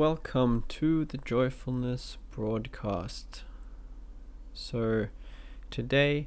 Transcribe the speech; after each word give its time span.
Welcome 0.00 0.64
to 0.68 1.04
the 1.04 1.18
Joyfulness 1.18 2.16
broadcast. 2.30 3.42
So, 4.54 5.08
today, 5.70 6.26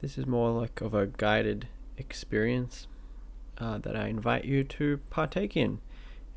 this 0.00 0.18
is 0.18 0.26
more 0.26 0.50
like 0.50 0.80
of 0.80 0.94
a 0.94 1.06
guided 1.06 1.68
experience 1.96 2.88
uh, 3.58 3.78
that 3.78 3.94
I 3.94 4.08
invite 4.08 4.46
you 4.46 4.64
to 4.64 4.98
partake 5.10 5.56
in. 5.56 5.78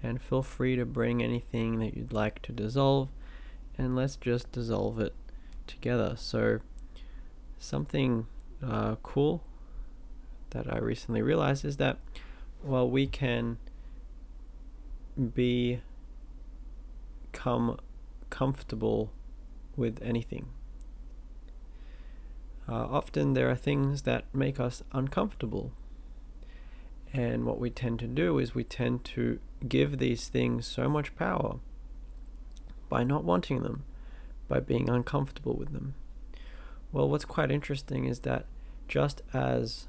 And 0.04 0.22
feel 0.22 0.44
free 0.44 0.76
to 0.76 0.86
bring 0.86 1.24
anything 1.24 1.80
that 1.80 1.98
you'd 1.98 2.14
like 2.14 2.44
to 2.44 2.52
dissolve, 2.52 3.10
and 3.76 3.96
let's 3.96 4.16
just 4.16 4.52
dissolve 4.52 5.00
it 5.00 5.16
together. 5.66 6.14
So, 6.16 6.60
something 7.58 8.28
uh, 8.64 8.98
cool 9.02 9.42
that 10.52 10.72
I 10.72 10.78
recently 10.78 11.24
realized 11.24 11.66
is 11.66 11.78
that, 11.78 11.98
well, 12.64 12.88
we 12.88 13.08
can 13.08 13.58
be 15.34 15.82
become 17.42 17.76
comfortable 18.30 19.12
with 19.76 20.00
anything. 20.04 20.46
Uh, 22.70 22.86
often 22.86 23.34
there 23.34 23.50
are 23.50 23.56
things 23.56 24.04
that 24.04 24.26
make 24.32 24.60
us 24.60 24.84
uncomfortable. 24.92 25.72
And 27.12 27.44
what 27.44 27.60
we 27.60 27.72
tend 27.72 27.98
to 28.00 28.08
do 28.08 28.38
is 28.38 28.54
we 28.54 28.64
tend 28.64 29.04
to 29.16 29.40
give 29.68 29.98
these 29.98 30.28
things 30.28 30.68
so 30.68 30.88
much 30.88 31.16
power 31.16 31.56
by 32.90 33.04
not 33.04 33.24
wanting 33.24 33.64
them, 33.64 33.86
by 34.48 34.60
being 34.60 34.88
uncomfortable 34.88 35.56
with 35.56 35.74
them. 35.74 35.96
Well, 36.92 37.10
what's 37.10 37.26
quite 37.26 37.50
interesting 37.50 38.06
is 38.06 38.20
that 38.20 38.46
just 38.88 39.24
as 39.34 39.88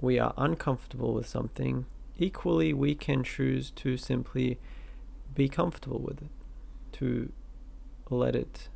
we 0.00 0.20
are 0.20 0.32
uncomfortable 0.36 1.12
with 1.12 1.26
something, 1.26 1.86
equally 2.18 2.72
we 2.72 2.94
can 2.94 3.24
choose 3.24 3.72
to 3.72 3.96
simply 3.96 4.58
be 5.34 5.48
comfortable 5.48 5.98
with 5.98 6.22
it 6.22 6.30
to 6.92 7.32
let 8.10 8.34
it 8.34 8.68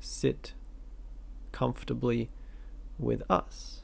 sit 0.00 0.54
comfortably 1.52 2.30
with 2.98 3.22
us. 3.30 3.82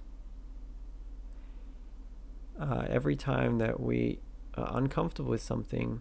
Uh, 2.60 2.84
every 2.88 3.16
time 3.16 3.58
that 3.58 3.80
we 3.80 4.20
are 4.54 4.76
uncomfortable 4.76 5.30
with 5.30 5.42
something, 5.42 6.00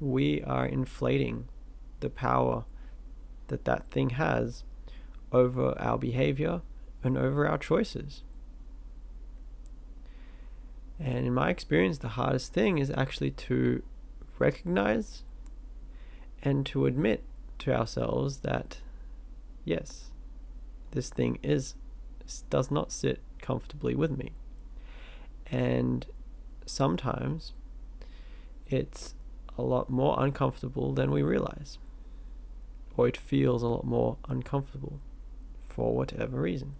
we 0.00 0.42
are 0.42 0.66
inflating 0.66 1.46
the 2.00 2.10
power 2.10 2.64
that 3.48 3.64
that 3.64 3.90
thing 3.90 4.10
has 4.10 4.64
over 5.32 5.78
our 5.78 5.98
behavior 5.98 6.62
and 7.02 7.18
over 7.18 7.46
our 7.46 7.58
choices. 7.58 8.22
And 10.98 11.26
in 11.26 11.34
my 11.34 11.50
experience, 11.50 11.98
the 11.98 12.10
hardest 12.10 12.52
thing 12.52 12.78
is 12.78 12.90
actually 12.90 13.32
to 13.32 13.82
recognize 14.38 15.24
and 16.44 16.66
to 16.66 16.84
admit 16.84 17.24
to 17.58 17.74
ourselves 17.74 18.38
that 18.38 18.78
yes, 19.64 20.10
this 20.90 21.08
thing 21.08 21.38
is 21.42 21.74
does 22.50 22.70
not 22.70 22.92
sit 22.92 23.20
comfortably 23.40 23.94
with 23.94 24.16
me. 24.16 24.32
And 25.50 26.06
sometimes 26.66 27.52
it's 28.66 29.14
a 29.58 29.62
lot 29.62 29.90
more 29.90 30.16
uncomfortable 30.18 30.92
than 30.92 31.10
we 31.10 31.22
realize. 31.22 31.78
Or 32.96 33.08
it 33.08 33.16
feels 33.16 33.62
a 33.62 33.68
lot 33.68 33.84
more 33.84 34.16
uncomfortable 34.28 35.00
for 35.68 35.94
whatever 35.94 36.40
reason. 36.40 36.74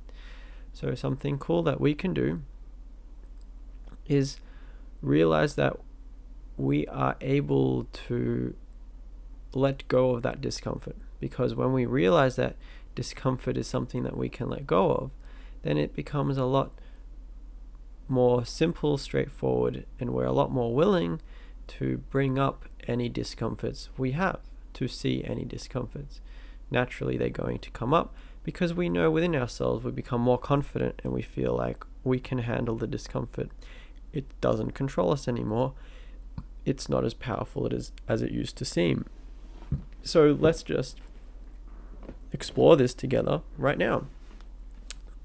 So, 0.73 0.95
something 0.95 1.39
cool 1.39 1.62
that 1.65 1.81
we 1.81 1.95
can 1.95 2.15
do 2.15 2.42
is 4.07 4.39
realize 5.03 5.55
that 5.57 5.79
we 6.57 6.87
are 6.87 7.17
able 7.20 7.85
to 8.07 8.55
let 9.55 9.87
go 9.89 10.11
of 10.11 10.23
that 10.23 10.41
discomfort. 10.41 10.97
Because 11.21 11.55
when 11.55 11.73
we 11.73 11.87
realize 11.87 12.37
that 12.37 12.57
discomfort 12.95 13.57
is 13.57 13.67
something 13.67 14.03
that 14.03 14.17
we 14.17 14.29
can 14.29 14.48
let 14.48 14.67
go 14.67 14.91
of, 14.92 15.11
then 15.63 15.79
it 15.79 15.95
becomes 15.95 16.37
a 16.37 16.45
lot 16.45 16.73
more 18.09 18.45
simple, 18.45 18.98
straightforward, 18.98 19.87
and 19.98 20.11
we're 20.11 20.25
a 20.25 20.33
lot 20.33 20.53
more 20.53 20.75
willing 20.75 21.20
to 21.67 21.98
bring 22.11 22.39
up 22.39 22.67
any 22.87 23.09
discomforts 23.09 23.89
we 23.97 24.13
have, 24.13 24.41
to 24.75 24.87
see 24.87 25.25
any 25.25 25.45
discomforts. 25.45 26.20
Naturally, 26.70 27.17
they're 27.17 27.31
going 27.31 27.59
to 27.61 27.70
come 27.70 27.95
up 27.95 28.14
because 28.43 28.75
we 28.75 28.89
know 28.89 29.11
within 29.11 29.35
ourselves 29.35 29.85
we 29.85 29.91
become 29.91 30.20
more 30.20 30.39
confident 30.39 31.01
and 31.03 31.13
we 31.13 31.23
feel 31.23 31.55
like 31.55 31.85
we 32.03 32.19
can 32.19 32.39
handle 32.39 32.77
the 32.77 32.87
discomfort. 32.87 33.48
It 34.13 34.27
doesn't 34.41 34.73
control 34.73 35.13
us 35.13 35.27
anymore. 35.27 35.73
It's 36.64 36.89
not 36.89 37.05
as 37.05 37.14
powerful 37.14 37.73
as, 37.75 37.93
as 38.07 38.23
it 38.23 38.31
used 38.31 38.57
to 38.59 38.64
seem. 38.64 39.07
So 40.05 40.37
let's 40.39 40.63
just 40.63 40.98
explore 42.33 42.77
this 42.77 42.92
together 42.92 43.41
right 43.57 43.79
now. 43.79 44.07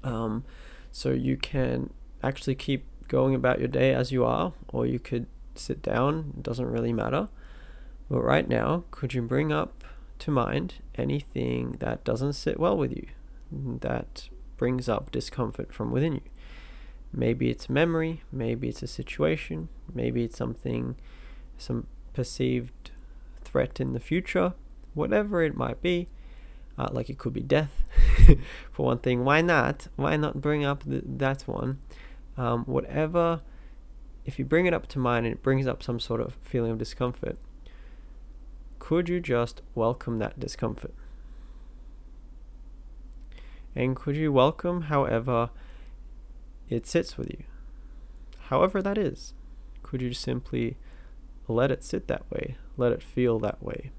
Um, 0.02 0.44
so 0.90 1.10
you 1.10 1.36
can 1.36 1.90
actually 2.22 2.54
keep 2.54 2.86
going 3.06 3.34
about 3.34 3.58
your 3.58 3.68
day 3.68 3.92
as 3.92 4.10
you 4.10 4.24
are, 4.24 4.54
or 4.68 4.86
you 4.86 4.98
could 4.98 5.26
sit 5.54 5.82
down, 5.82 6.32
it 6.36 6.42
doesn't 6.42 6.70
really 6.70 6.92
matter. 6.92 7.28
But 8.08 8.22
right 8.22 8.48
now, 8.48 8.84
could 8.90 9.12
you 9.12 9.22
bring 9.22 9.52
up 9.52 9.84
to 10.20 10.30
mind 10.30 10.74
anything 10.94 11.76
that 11.80 12.04
doesn't 12.04 12.32
sit 12.32 12.58
well 12.58 12.76
with 12.76 12.92
you, 12.92 13.06
that 13.52 14.28
brings 14.56 14.88
up 14.88 15.10
discomfort 15.10 15.72
from 15.72 15.90
within 15.90 16.14
you? 16.14 16.22
Maybe 17.12 17.50
it's 17.50 17.68
memory, 17.68 18.22
maybe 18.32 18.68
it's 18.68 18.82
a 18.82 18.86
situation, 18.86 19.68
maybe 19.92 20.24
it's 20.24 20.38
something, 20.38 20.96
some 21.58 21.86
perceived 22.14 22.92
threat 23.42 23.80
in 23.80 23.92
the 23.92 24.00
future, 24.00 24.54
whatever 24.94 25.42
it 25.42 25.56
might 25.56 25.80
be. 25.82 26.08
Uh, 26.78 26.88
like 26.92 27.10
it 27.10 27.18
could 27.18 27.34
be 27.34 27.42
death, 27.42 27.82
for 28.72 28.86
one 28.86 28.98
thing. 28.98 29.22
Why 29.22 29.42
not? 29.42 29.88
Why 29.96 30.16
not 30.16 30.40
bring 30.40 30.64
up 30.64 30.84
th- 30.84 31.02
that 31.04 31.42
one? 31.42 31.78
Um, 32.38 32.64
whatever, 32.64 33.42
if 34.24 34.38
you 34.38 34.46
bring 34.46 34.64
it 34.64 34.72
up 34.72 34.86
to 34.88 34.98
mind 34.98 35.26
and 35.26 35.34
it 35.34 35.42
brings 35.42 35.66
up 35.66 35.82
some 35.82 36.00
sort 36.00 36.22
of 36.22 36.34
feeling 36.40 36.70
of 36.70 36.78
discomfort, 36.78 37.36
could 38.78 39.08
you 39.08 39.20
just 39.20 39.60
welcome 39.74 40.18
that 40.20 40.40
discomfort? 40.40 40.94
And 43.74 43.94
could 43.94 44.16
you 44.16 44.32
welcome 44.32 44.82
however 44.82 45.50
it 46.68 46.86
sits 46.86 47.18
with 47.18 47.30
you? 47.30 47.44
However 48.48 48.82
that 48.82 48.98
is. 48.98 49.34
Could 49.82 50.02
you 50.02 50.12
simply 50.12 50.76
let 51.46 51.70
it 51.70 51.84
sit 51.84 52.08
that 52.08 52.28
way? 52.30 52.56
Let 52.76 52.92
it 52.92 53.02
feel 53.02 53.38
that 53.40 53.62
way? 53.62 53.90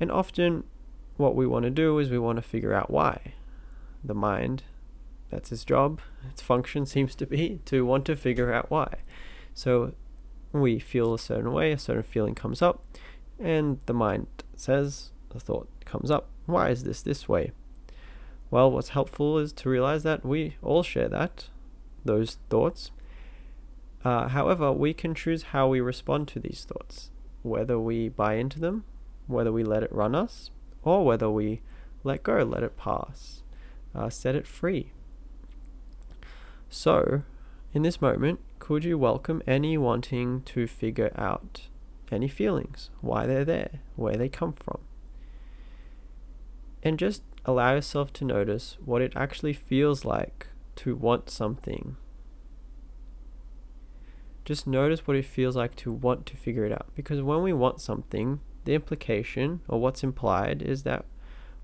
And 0.00 0.10
often, 0.12 0.64
what 1.16 1.34
we 1.34 1.46
want 1.46 1.64
to 1.64 1.70
do 1.70 1.98
is 1.98 2.10
we 2.10 2.18
want 2.18 2.36
to 2.36 2.42
figure 2.42 2.72
out 2.72 2.90
why. 2.90 3.34
The 4.04 4.14
mind, 4.14 4.62
that's 5.30 5.50
its 5.50 5.64
job, 5.64 6.00
its 6.30 6.40
function 6.40 6.86
seems 6.86 7.14
to 7.16 7.26
be 7.26 7.60
to 7.66 7.84
want 7.84 8.04
to 8.06 8.16
figure 8.16 8.52
out 8.52 8.70
why. 8.70 8.94
So, 9.54 9.92
we 10.52 10.78
feel 10.78 11.12
a 11.12 11.18
certain 11.18 11.52
way, 11.52 11.72
a 11.72 11.78
certain 11.78 12.04
feeling 12.04 12.34
comes 12.34 12.62
up, 12.62 12.82
and 13.38 13.80
the 13.86 13.92
mind 13.92 14.26
says, 14.56 15.10
the 15.30 15.40
thought 15.40 15.68
comes 15.84 16.10
up, 16.10 16.28
why 16.46 16.70
is 16.70 16.84
this 16.84 17.02
this 17.02 17.28
way? 17.28 17.52
Well, 18.50 18.70
what's 18.70 18.90
helpful 18.90 19.38
is 19.38 19.52
to 19.54 19.68
realize 19.68 20.04
that 20.04 20.24
we 20.24 20.56
all 20.62 20.82
share 20.82 21.08
that, 21.08 21.48
those 22.04 22.38
thoughts. 22.48 22.92
Uh, 24.04 24.28
however, 24.28 24.72
we 24.72 24.94
can 24.94 25.14
choose 25.14 25.42
how 25.42 25.68
we 25.68 25.80
respond 25.80 26.28
to 26.28 26.40
these 26.40 26.64
thoughts, 26.64 27.10
whether 27.42 27.78
we 27.78 28.08
buy 28.08 28.34
into 28.34 28.58
them 28.58 28.84
whether 29.28 29.52
we 29.52 29.62
let 29.62 29.82
it 29.82 29.92
run 29.92 30.14
us 30.14 30.50
or 30.82 31.04
whether 31.04 31.30
we 31.30 31.60
let 32.02 32.22
go, 32.22 32.42
let 32.42 32.62
it 32.62 32.76
pass, 32.76 33.42
uh, 33.94 34.08
set 34.10 34.34
it 34.34 34.46
free. 34.46 34.92
So, 36.68 37.22
in 37.72 37.82
this 37.82 38.00
moment, 38.00 38.40
could 38.58 38.84
you 38.84 38.98
welcome 38.98 39.42
any 39.46 39.78
wanting 39.78 40.42
to 40.42 40.66
figure 40.66 41.12
out 41.16 41.68
any 42.10 42.28
feelings, 42.28 42.90
why 43.00 43.26
they're 43.26 43.44
there, 43.44 43.80
where 43.96 44.16
they 44.16 44.28
come 44.28 44.52
from? 44.52 44.80
And 46.82 46.98
just 46.98 47.22
allow 47.44 47.74
yourself 47.74 48.12
to 48.14 48.24
notice 48.24 48.76
what 48.84 49.02
it 49.02 49.12
actually 49.16 49.52
feels 49.52 50.04
like 50.04 50.48
to 50.76 50.94
want 50.94 51.30
something. 51.30 51.96
Just 54.44 54.66
notice 54.66 55.06
what 55.06 55.16
it 55.16 55.24
feels 55.24 55.56
like 55.56 55.74
to 55.76 55.92
want 55.92 56.24
to 56.26 56.36
figure 56.36 56.64
it 56.64 56.72
out. 56.72 56.86
Because 56.94 57.20
when 57.20 57.42
we 57.42 57.52
want 57.52 57.80
something, 57.80 58.40
the 58.68 58.74
implication 58.74 59.62
or 59.66 59.80
what's 59.80 60.04
implied 60.04 60.60
is 60.60 60.82
that, 60.82 61.06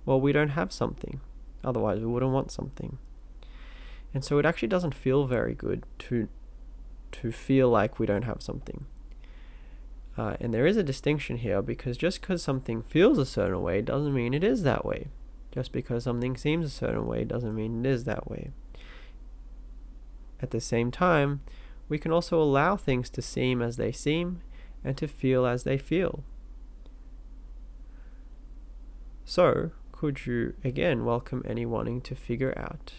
well, 0.06 0.18
we 0.18 0.32
don't 0.32 0.50
have 0.60 0.72
something. 0.72 1.20
Otherwise, 1.62 2.00
we 2.00 2.06
wouldn't 2.06 2.32
want 2.32 2.50
something. 2.50 2.96
And 4.14 4.24
so 4.24 4.38
it 4.38 4.46
actually 4.46 4.68
doesn't 4.68 4.94
feel 4.94 5.26
very 5.26 5.54
good 5.54 5.84
to 6.00 6.28
to 7.12 7.30
feel 7.30 7.68
like 7.68 8.00
we 8.00 8.06
don't 8.06 8.24
have 8.24 8.42
something. 8.42 8.86
Uh, 10.18 10.36
and 10.40 10.52
there 10.52 10.66
is 10.66 10.76
a 10.76 10.82
distinction 10.82 11.36
here 11.36 11.62
because 11.62 11.96
just 11.96 12.20
because 12.20 12.42
something 12.42 12.82
feels 12.82 13.18
a 13.18 13.26
certain 13.26 13.62
way 13.62 13.82
doesn't 13.82 14.14
mean 14.14 14.34
it 14.34 14.42
is 14.42 14.62
that 14.62 14.84
way. 14.84 15.08
Just 15.52 15.70
because 15.70 16.04
something 16.04 16.36
seems 16.36 16.66
a 16.66 16.70
certain 16.70 17.06
way 17.06 17.22
doesn't 17.22 17.54
mean 17.54 17.84
it 17.84 17.88
is 17.88 18.04
that 18.04 18.28
way. 18.28 18.50
At 20.40 20.50
the 20.50 20.60
same 20.60 20.90
time, 20.90 21.42
we 21.88 21.98
can 21.98 22.10
also 22.10 22.40
allow 22.42 22.76
things 22.76 23.10
to 23.10 23.22
seem 23.22 23.62
as 23.62 23.76
they 23.76 23.92
seem 23.92 24.40
and 24.82 24.96
to 24.96 25.06
feel 25.06 25.46
as 25.46 25.62
they 25.62 25.78
feel. 25.78 26.24
So, 29.24 29.70
could 29.90 30.26
you 30.26 30.52
again 30.62 31.06
welcome 31.06 31.42
any 31.46 31.64
wanting 31.64 32.02
to 32.02 32.14
figure 32.14 32.52
out 32.58 32.92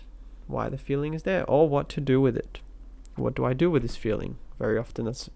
why 0.48 0.70
the 0.70 0.78
feeling 0.78 1.14
is 1.14 1.24
there 1.24 1.48
or 1.48 1.70
what 1.70 1.88
to 1.90 2.02
do 2.02 2.20
with 2.20 2.36
it? 2.36 2.62
What 3.16 3.36
do 3.36 3.46
I 3.46 3.54
do 3.54 3.70
with 3.70 3.84
this 3.84 3.96
feeling? 3.96 4.38
Very 4.58 4.78
often, 4.78 5.06
that's 5.06 5.30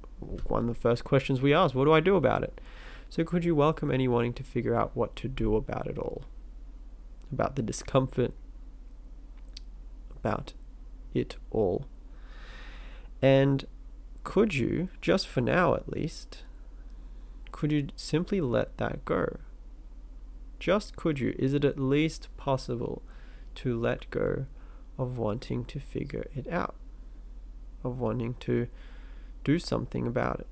one 0.48 0.68
of 0.68 0.68
the 0.68 0.82
first 0.82 1.04
questions 1.04 1.42
we 1.42 1.54
ask 1.54 1.76
what 1.76 1.86
do 1.86 1.94
I 1.94 2.00
do 2.00 2.16
about 2.16 2.44
it? 2.44 2.60
So, 3.08 3.24
could 3.24 3.46
you 3.46 3.54
welcome 3.54 3.92
any 3.92 4.08
wanting 4.08 4.34
to 4.34 4.44
figure 4.44 4.76
out 4.76 4.96
what 4.96 5.16
to 5.18 5.28
do 5.28 5.56
about 5.56 5.86
it 5.86 5.98
all? 6.00 6.24
About 7.32 7.56
the 7.56 7.62
discomfort, 7.62 8.34
about 10.18 10.54
it 11.14 11.36
all. 11.52 11.86
And 13.22 13.66
could 14.24 14.56
you, 14.56 14.90
just 15.02 15.28
for 15.28 15.42
now 15.42 15.76
at 15.76 15.90
least, 15.90 16.44
could 17.52 17.72
you 17.72 17.90
simply 17.96 18.42
let 18.42 18.78
that 18.78 19.06
go? 19.06 19.38
Just 20.60 20.96
could 20.96 21.20
you? 21.20 21.36
Is 21.40 21.54
it 21.54 21.64
at 21.64 21.80
least 21.80 22.28
possible 22.38 23.02
to 23.56 23.80
let 23.80 24.10
go 24.10 24.46
of 24.98 25.18
wanting 25.18 25.64
to 25.66 25.80
figure 25.80 26.26
it 26.36 26.48
out? 26.48 26.76
Of 27.84 28.00
wanting 28.00 28.36
to 28.42 28.68
do 29.44 29.58
something 29.58 30.06
about 30.06 30.42
it? 30.42 30.48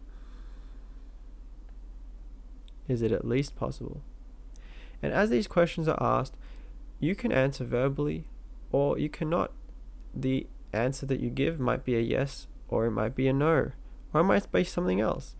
Is 2.87 3.01
it 3.01 3.11
at 3.11 3.27
least 3.27 3.55
possible? 3.55 4.01
And 5.03 5.13
as 5.13 5.29
these 5.29 5.47
questions 5.47 5.87
are 5.87 6.01
asked, 6.01 6.35
you 6.99 7.13
can 7.13 7.31
answer 7.31 7.65
verbally 7.65 8.27
or 8.71 8.97
you 8.97 9.09
cannot. 9.09 9.51
The 10.15 10.47
answer 10.73 11.05
that 11.05 11.19
you 11.19 11.29
give 11.29 11.59
might 11.59 11.83
be 11.83 11.95
a 11.95 12.01
yes 12.01 12.47
or 12.69 12.85
it 12.85 12.91
might 12.91 13.15
be 13.15 13.27
a 13.27 13.33
no 13.33 13.71
or 14.13 14.21
it 14.21 14.23
might 14.23 14.51
be 14.51 14.63
something 14.63 15.01
else. 15.01 15.35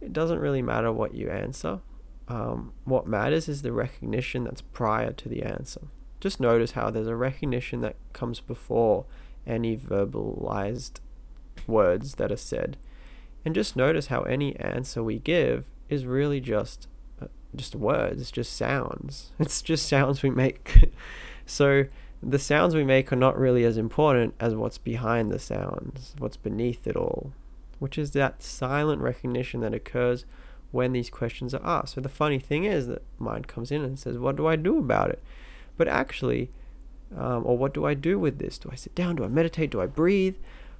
It 0.00 0.12
doesn't 0.12 0.40
really 0.40 0.62
matter 0.62 0.90
what 0.90 1.14
you 1.14 1.28
answer. 1.28 1.80
Um, 2.28 2.72
what 2.84 3.06
matters 3.06 3.48
is 3.48 3.62
the 3.62 3.72
recognition 3.72 4.44
that's 4.44 4.60
prior 4.60 5.12
to 5.12 5.28
the 5.28 5.42
answer. 5.42 5.82
Just 6.20 6.40
notice 6.40 6.72
how 6.72 6.90
there's 6.90 7.06
a 7.06 7.16
recognition 7.16 7.80
that 7.80 7.96
comes 8.12 8.40
before 8.40 9.06
any 9.46 9.76
verbalized 9.76 11.00
words 11.66 12.16
that 12.16 12.30
are 12.30 12.36
said. 12.36 12.76
And 13.44 13.54
just 13.54 13.76
notice 13.76 14.08
how 14.08 14.22
any 14.22 14.54
answer 14.56 15.02
we 15.02 15.18
give 15.18 15.64
is 15.88 16.04
really 16.04 16.40
just 16.40 16.86
uh, 17.22 17.28
just 17.56 17.74
words, 17.74 18.30
just 18.30 18.54
sounds. 18.56 19.32
It's 19.38 19.62
just 19.62 19.88
sounds 19.88 20.22
we 20.22 20.30
make. 20.30 20.92
so 21.46 21.84
the 22.22 22.38
sounds 22.38 22.74
we 22.74 22.84
make 22.84 23.12
are 23.12 23.16
not 23.16 23.38
really 23.38 23.64
as 23.64 23.78
important 23.78 24.34
as 24.38 24.54
what's 24.54 24.78
behind 24.78 25.30
the 25.30 25.38
sounds, 25.38 26.14
what's 26.18 26.36
beneath 26.36 26.86
it 26.86 26.96
all, 26.96 27.32
which 27.78 27.96
is 27.96 28.10
that 28.10 28.42
silent 28.42 29.00
recognition 29.00 29.60
that 29.60 29.72
occurs 29.72 30.26
when 30.70 30.92
these 30.92 31.10
questions 31.10 31.54
are 31.54 31.64
asked. 31.64 31.94
So 31.94 32.00
the 32.00 32.08
funny 32.08 32.38
thing 32.38 32.64
is 32.64 32.86
that 32.88 33.02
mind 33.18 33.48
comes 33.48 33.70
in 33.70 33.82
and 33.82 33.98
says, 33.98 34.18
What 34.18 34.36
do 34.36 34.46
I 34.46 34.56
do 34.56 34.78
about 34.78 35.10
it? 35.10 35.22
But 35.76 35.88
actually, 35.88 36.50
um, 37.16 37.46
or 37.46 37.56
what 37.56 37.72
do 37.74 37.86
I 37.86 37.94
do 37.94 38.18
with 38.18 38.38
this? 38.38 38.58
Do 38.58 38.68
I 38.70 38.74
sit 38.74 38.94
down? 38.94 39.16
Do 39.16 39.24
I 39.24 39.28
meditate? 39.28 39.70
Do 39.70 39.80
I 39.80 39.86
breathe? 39.86 40.36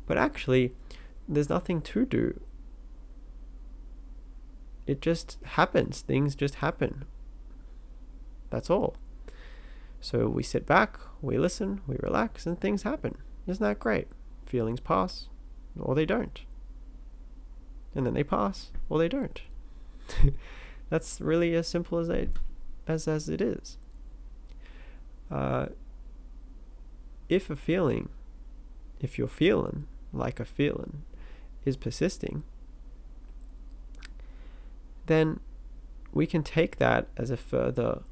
But 0.07 0.19
actually, 0.19 0.73
there's 1.29 1.49
nothing 1.49 1.81
to 1.83 2.05
do. 2.05 2.41
It 4.87 5.01
just 5.01 5.37
happens. 5.45 6.01
Things 6.01 6.35
just 6.35 6.57
happen. 6.57 7.05
That's 8.51 8.71
all. 8.71 8.97
So 10.01 10.29
we 10.29 10.43
sit 10.43 10.65
back, 10.65 10.99
we 11.21 11.39
listen, 11.39 11.81
we 11.87 11.97
relax, 12.01 12.47
and 12.47 12.59
things 12.59 12.85
happen. 12.85 13.17
Isn't 13.47 13.63
that 13.63 13.79
great? 13.79 14.09
Feelings 14.47 14.81
pass, 14.81 15.29
or 15.79 15.95
they 15.95 16.07
don't. 16.07 16.41
And 17.95 18.07
then 18.07 18.15
they 18.15 18.23
pass, 18.23 18.71
or 18.89 18.99
they 18.99 19.09
don't. 19.09 19.41
That's 20.91 21.21
really 21.21 21.55
as 21.55 21.69
simple 21.69 21.99
as 21.99 22.09
they, 22.09 22.29
as 22.87 23.07
as 23.07 23.29
it 23.29 23.41
is. 23.41 23.77
Uh, 25.31 25.67
if 27.29 27.51
a 27.51 27.57
feeling, 27.57 28.09
if 29.01 29.19
you're 29.19 29.29
feeling 29.29 29.87
like 30.13 30.41
a 30.41 30.45
feeling, 30.45 31.03
is 31.65 31.77
persisting, 31.77 32.43
then 35.07 35.41
we 36.13 36.27
can 36.27 36.43
take 36.43 36.77
that 36.77 37.09
as 37.17 37.31
a 37.31 37.37
further 37.37 38.03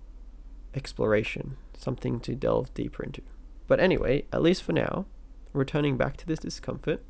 exploration, 0.75 1.57
something 1.77 2.21
to 2.21 2.35
delve 2.35 2.73
deeper 2.75 3.03
into. 3.03 3.23
But 3.67 3.81
anyway, 3.81 4.25
at 4.33 4.43
least 4.43 4.63
for 4.63 4.73
now, 4.73 5.07
returning 5.53 5.97
back 5.97 6.17
to 6.19 6.27
this 6.27 6.39
discomfort, 6.39 7.03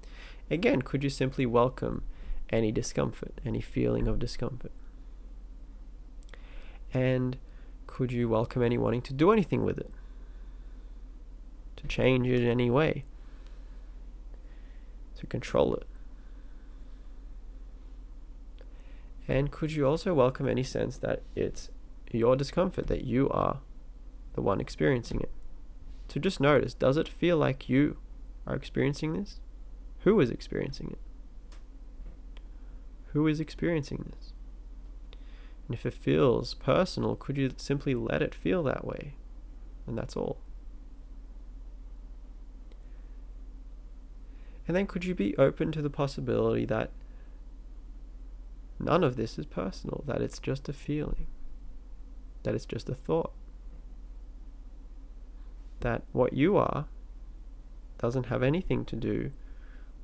again, 0.51 0.83
could 0.83 1.03
you 1.03 1.11
simply 1.11 1.47
welcome 1.47 2.03
any 2.51 2.71
discomfort, 2.71 3.41
any 3.45 3.61
feeling 3.61 4.07
of 4.07 4.19
discomfort? 4.19 4.73
And 6.97 7.37
could 7.87 8.11
you 8.11 8.27
welcome 8.27 8.63
any 8.63 8.79
wanting 8.79 9.03
to 9.03 9.13
do 9.13 9.31
anything 9.31 9.67
with 9.67 9.77
it? 9.77 9.91
To 11.77 11.87
change 11.87 12.27
it 12.27 12.43
in 12.43 12.49
any 12.49 12.71
way? 12.71 13.05
To 15.19 15.27
control 15.27 15.75
it? 15.75 15.87
And 19.29 19.51
could 19.51 19.73
you 19.73 19.87
also 19.87 20.15
welcome 20.15 20.49
any 20.49 20.63
sense 20.63 20.97
that 20.99 21.21
it's 21.35 21.69
your 22.11 22.35
discomfort, 22.35 22.87
that 22.87 23.05
you 23.05 23.29
are 23.29 23.59
the 24.33 24.41
one 24.41 24.59
experiencing 24.59 25.21
it? 25.21 25.31
To 26.09 26.19
just 26.19 26.41
notice, 26.41 26.73
does 26.73 26.97
it 26.97 27.09
feel 27.09 27.37
like 27.37 27.69
you 27.69 27.99
are 28.47 28.57
experiencing 28.57 29.13
this? 29.13 29.39
Who 30.05 30.19
is 30.21 30.31
experiencing 30.31 30.93
it? 30.93 30.99
Who 33.13 33.27
is 33.27 33.39
experiencing 33.39 34.11
this? 34.11 34.33
And 35.67 35.75
if 35.75 35.85
it 35.85 35.95
feels 35.95 36.55
personal, 36.55 37.17
could 37.17 37.37
you 37.37 37.53
simply 37.57 37.95
let 37.95 38.23
it 38.23 38.35
feel 38.35 38.63
that 38.65 38.85
way? 38.85 39.15
And 39.87 39.99
that's 39.99 40.17
all. 40.17 40.39
And 44.69 44.77
then 44.77 44.87
could 44.87 45.05
you 45.05 45.15
be 45.15 45.37
open 45.37 45.73
to 45.73 45.83
the 45.83 45.91
possibility 45.91 46.65
that 46.67 46.91
none 48.79 49.05
of 49.05 49.17
this 49.17 49.39
is 49.39 49.47
personal, 49.47 50.05
that 50.07 50.21
it's 50.21 50.39
just 50.39 50.69
a 50.69 50.73
feeling, 50.73 51.27
that 52.43 52.55
it's 52.55 52.67
just 52.67 52.89
a 52.89 52.95
thought, 52.95 53.33
that 55.81 56.03
what 56.13 56.33
you 56.33 56.57
are 56.57 56.87
doesn't 57.99 58.27
have 58.27 58.43
anything 58.43 58.85
to 58.85 58.97
do 58.97 59.31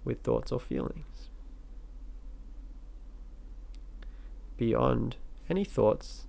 with 0.04 0.22
thoughts 0.22 0.52
or 0.52 0.60
feelings. 0.60 1.28
beyond 4.62 5.16
any 5.52 5.64
thoughts 5.64 6.26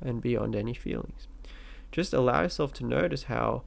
and 0.00 0.22
beyond 0.22 0.56
any 0.56 0.74
feelings. 0.74 1.28
Just 1.92 2.14
allow 2.14 2.42
yourself 2.42 2.72
to 2.74 2.84
notice 2.84 3.24
how 3.24 3.62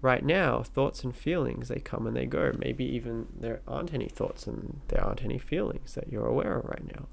right 0.00 0.24
now 0.24 0.62
thoughts 0.62 1.04
and 1.04 1.14
feelings 1.14 1.68
they 1.68 1.80
come 1.80 2.06
and 2.06 2.16
they 2.16 2.24
go. 2.24 2.52
Maybe 2.58 2.84
even 2.84 3.26
there 3.38 3.60
aren't 3.68 3.92
any 3.92 4.08
thoughts 4.08 4.46
and 4.46 4.80
there 4.88 5.04
aren't 5.04 5.22
any 5.22 5.38
feelings 5.38 5.94
that 5.94 6.10
you're 6.10 6.26
aware 6.26 6.58
of 6.58 6.64
right 6.64 6.86
now. 6.96 7.06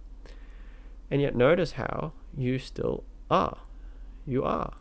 And 1.12 1.22
yet 1.22 1.36
notice 1.36 1.74
how 1.74 2.14
you 2.36 2.58
still 2.58 3.04
are. 3.30 3.60
You 4.26 4.44
are. 4.44 4.74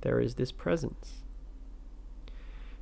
There 0.00 0.20
is 0.20 0.34
this 0.36 0.52
presence. 0.52 1.22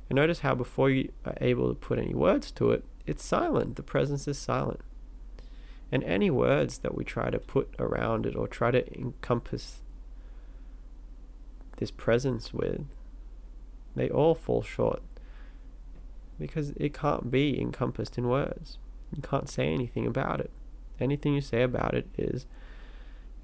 And 0.09 0.15
notice 0.15 0.39
how 0.39 0.55
before 0.55 0.89
you 0.89 1.11
are 1.25 1.37
able 1.41 1.67
to 1.69 1.75
put 1.75 1.99
any 1.99 2.13
words 2.13 2.49
to 2.51 2.71
it, 2.71 2.85
it's 3.05 3.23
silent. 3.23 3.75
The 3.75 3.83
presence 3.83 4.27
is 4.27 4.37
silent. 4.37 4.81
And 5.91 6.03
any 6.03 6.29
words 6.29 6.79
that 6.79 6.95
we 6.95 7.03
try 7.03 7.29
to 7.29 7.39
put 7.39 7.73
around 7.79 8.25
it 8.25 8.35
or 8.35 8.47
try 8.47 8.71
to 8.71 8.93
encompass 8.97 9.81
this 11.77 11.91
presence 11.91 12.53
with, 12.53 12.85
they 13.95 14.09
all 14.09 14.35
fall 14.35 14.61
short 14.61 15.01
because 16.39 16.71
it 16.71 16.93
can't 16.93 17.31
be 17.31 17.59
encompassed 17.59 18.17
in 18.17 18.27
words. 18.27 18.77
You 19.15 19.21
can't 19.21 19.49
say 19.49 19.73
anything 19.73 20.05
about 20.05 20.39
it. 20.39 20.51
Anything 20.99 21.33
you 21.33 21.41
say 21.41 21.63
about 21.63 21.93
it 21.93 22.07
is 22.17 22.45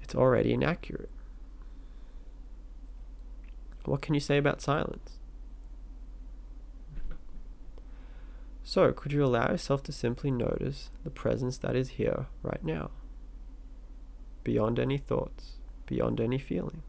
it's 0.02 0.14
already 0.14 0.52
inaccurate. 0.52 1.10
What 3.84 4.02
can 4.02 4.14
you 4.14 4.20
say 4.20 4.38
about 4.38 4.60
silence? 4.60 5.18
So, 8.66 8.92
could 8.92 9.12
you 9.12 9.22
allow 9.22 9.50
yourself 9.50 9.82
to 9.84 9.92
simply 9.92 10.30
notice 10.30 10.90
the 11.04 11.10
presence 11.10 11.58
that 11.58 11.76
is 11.76 11.90
here 11.90 12.26
right 12.42 12.64
now, 12.64 12.90
beyond 14.42 14.78
any 14.78 14.96
thoughts, 14.96 15.56
beyond 15.84 16.18
any 16.18 16.38
feelings? 16.38 16.82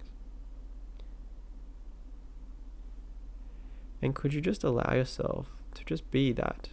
And 4.02 4.16
could 4.16 4.34
you 4.34 4.40
just 4.40 4.64
allow 4.64 4.94
yourself 4.94 5.48
to 5.74 5.84
just 5.84 6.10
be 6.12 6.32
that 6.32 6.70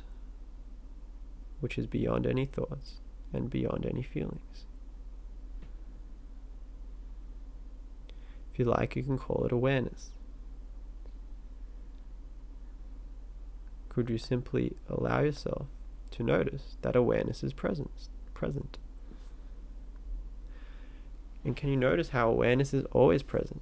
which 1.59 1.79
is 1.79 1.87
beyond 1.89 2.25
any 2.25 2.47
thoughts 2.47 3.01
and 3.33 3.51
beyond 3.51 3.85
any 3.85 4.05
feelings? 4.05 4.67
If 8.53 8.61
you 8.61 8.67
like, 8.67 8.95
you 8.95 9.03
can 9.03 9.19
call 9.19 9.45
it 9.47 9.53
awareness. 9.53 10.11
Could 13.93 14.09
you 14.09 14.17
simply 14.17 14.75
allow 14.89 15.21
yourself 15.21 15.67
to 16.11 16.23
notice 16.23 16.77
that 16.81 16.97
awareness 16.97 17.45
is 17.45 17.53
present, 17.53 17.91
present, 18.33 18.79
And 21.45 21.55
can 21.55 21.69
you 21.69 21.77
notice 21.77 22.09
how 22.09 22.31
awareness 22.31 22.73
is 22.73 22.87
always 22.93 23.23
present? 23.23 23.61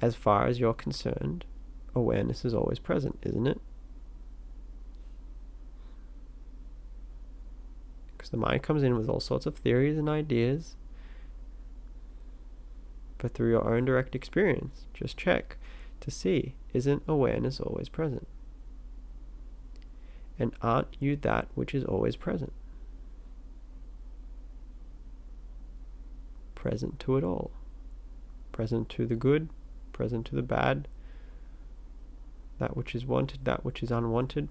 As 0.00 0.14
far 0.14 0.46
as 0.46 0.60
you're 0.60 0.74
concerned, 0.74 1.44
awareness 1.92 2.44
is 2.44 2.54
always 2.54 2.78
present, 2.78 3.18
isn't 3.22 3.48
it? 3.48 3.60
Because 8.16 8.30
the 8.30 8.36
mind 8.36 8.62
comes 8.62 8.84
in 8.84 8.96
with 8.96 9.08
all 9.08 9.20
sorts 9.20 9.46
of 9.46 9.56
theories 9.56 9.98
and 9.98 10.08
ideas. 10.08 10.76
But 13.18 13.34
through 13.34 13.50
your 13.50 13.68
own 13.68 13.86
direct 13.86 14.14
experience, 14.14 14.86
just 14.94 15.16
check 15.16 15.56
to 15.98 16.12
see 16.12 16.54
isn't 16.72 17.02
awareness 17.08 17.58
always 17.58 17.88
present? 17.88 18.28
And 20.38 20.52
aren't 20.60 20.96
you 21.00 21.16
that 21.16 21.48
which 21.54 21.74
is 21.74 21.84
always 21.84 22.16
present? 22.16 22.52
Present 26.54 26.98
to 27.00 27.16
it 27.16 27.24
all. 27.24 27.50
Present 28.52 28.88
to 28.90 29.06
the 29.06 29.14
good, 29.14 29.48
present 29.92 30.26
to 30.26 30.34
the 30.34 30.42
bad, 30.42 30.88
that 32.58 32.76
which 32.76 32.94
is 32.94 33.06
wanted, 33.06 33.44
that 33.44 33.64
which 33.64 33.82
is 33.82 33.90
unwanted. 33.90 34.48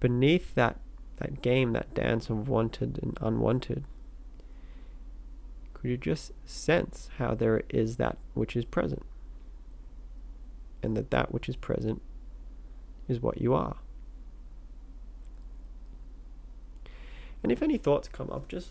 Beneath 0.00 0.54
that, 0.54 0.78
that 1.18 1.42
game, 1.42 1.72
that 1.72 1.94
dance 1.94 2.28
of 2.28 2.48
wanted 2.48 2.98
and 3.02 3.16
unwanted, 3.20 3.84
could 5.72 5.90
you 5.90 5.96
just 5.96 6.32
sense 6.44 7.08
how 7.18 7.34
there 7.34 7.62
is 7.68 7.96
that 7.96 8.18
which 8.34 8.56
is 8.56 8.64
present? 8.64 9.04
And 10.82 10.96
that 10.96 11.10
that 11.10 11.32
which 11.32 11.48
is 11.48 11.56
present 11.56 12.02
is 13.08 13.20
what 13.20 13.40
you 13.40 13.54
are. 13.54 13.76
And 17.46 17.52
if 17.52 17.62
any 17.62 17.78
thoughts 17.78 18.08
come 18.08 18.28
up, 18.28 18.48
just 18.48 18.70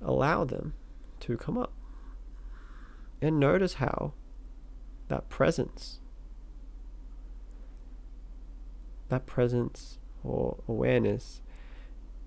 allow 0.00 0.44
them 0.44 0.74
to 1.18 1.36
come 1.36 1.58
up. 1.58 1.72
And 3.20 3.40
notice 3.40 3.74
how 3.74 4.12
that 5.08 5.28
presence 5.28 5.98
that 9.08 9.26
presence 9.26 9.98
or 10.22 10.58
awareness 10.68 11.42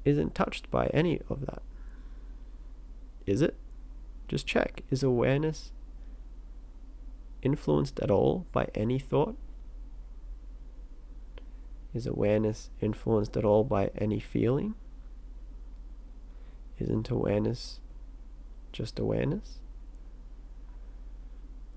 isn't 0.04 0.36
touched 0.36 0.70
by 0.70 0.88
any 0.88 1.22
of 1.30 1.46
that. 1.46 1.62
Is 3.26 3.42
it? 3.42 3.56
Just 4.28 4.46
check. 4.46 4.84
Is 4.92 5.02
awareness 5.02 5.72
influenced 7.42 8.02
at 8.02 8.12
all 8.12 8.46
by 8.52 8.68
any 8.76 9.00
thought? 9.00 9.38
Is 11.94 12.06
awareness 12.06 12.70
influenced 12.82 13.38
at 13.38 13.46
all 13.46 13.64
by 13.64 13.92
any 13.96 14.20
feeling? 14.20 14.76
Isn't 16.84 17.10
awareness 17.10 17.80
just 18.74 19.00
awareness? 19.00 19.60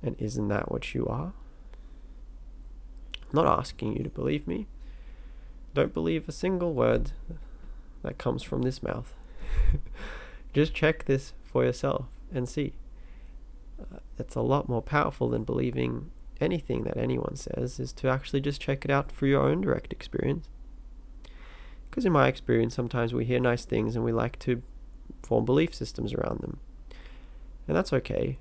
And 0.03 0.17
isn't 0.19 0.49
that 0.49 0.73
what 0.73 0.95
you 0.95 1.07
are? 1.07 1.33
I'm 3.23 3.33
not 3.33 3.59
asking 3.59 3.97
you 3.97 4.03
to 4.03 4.11
believe 4.11 4.49
me. 4.49 4.67
Don't 5.75 5.95
believe 5.95 6.29
a 6.29 6.33
single 6.33 6.73
word 6.73 7.13
that 8.03 8.19
comes 8.19 8.43
from 8.43 8.63
this 8.63 8.83
mouth. 8.83 9.13
Just 10.55 10.75
check 10.75 11.05
this 11.05 11.35
for 11.45 11.65
yourself 11.65 12.07
and 12.33 12.49
see. 12.49 12.73
Uh, 13.79 13.99
it's 14.19 14.35
a 14.35 14.41
lot 14.41 14.69
more 14.69 14.81
powerful 14.81 15.29
than 15.29 15.45
believing 15.45 16.11
anything 16.41 16.85
that 16.85 16.97
anyone 16.97 17.37
says, 17.37 17.79
is 17.79 17.93
to 17.93 18.09
actually 18.09 18.41
just 18.41 18.61
check 18.61 18.85
it 18.85 18.91
out 18.91 19.11
for 19.11 19.27
your 19.27 19.43
own 19.43 19.61
direct 19.61 19.93
experience. 19.93 20.49
Because 21.91 22.07
in 22.07 22.13
my 22.13 22.29
experience, 22.29 22.75
sometimes 22.75 23.13
we 23.13 23.25
hear 23.25 23.41
nice 23.41 23.65
things 23.65 23.97
and 23.97 24.05
we 24.05 24.13
like 24.13 24.39
to 24.41 24.63
form 25.23 25.45
belief 25.45 25.75
systems 25.75 26.15
around 26.15 26.41
them. 26.41 26.59
And 27.67 27.77
that's 27.77 27.93
okay. 27.93 28.39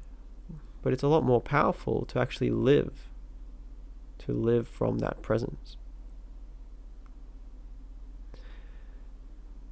But 0.82 0.94
it's 0.94 1.04
a 1.04 1.08
lot 1.08 1.24
more 1.24 1.42
powerful 1.42 2.06
to 2.06 2.20
actually 2.20 2.52
live, 2.52 3.10
to 4.20 4.34
live 4.34 4.68
from 4.68 5.00
that 5.00 5.22
presence. 5.22 5.78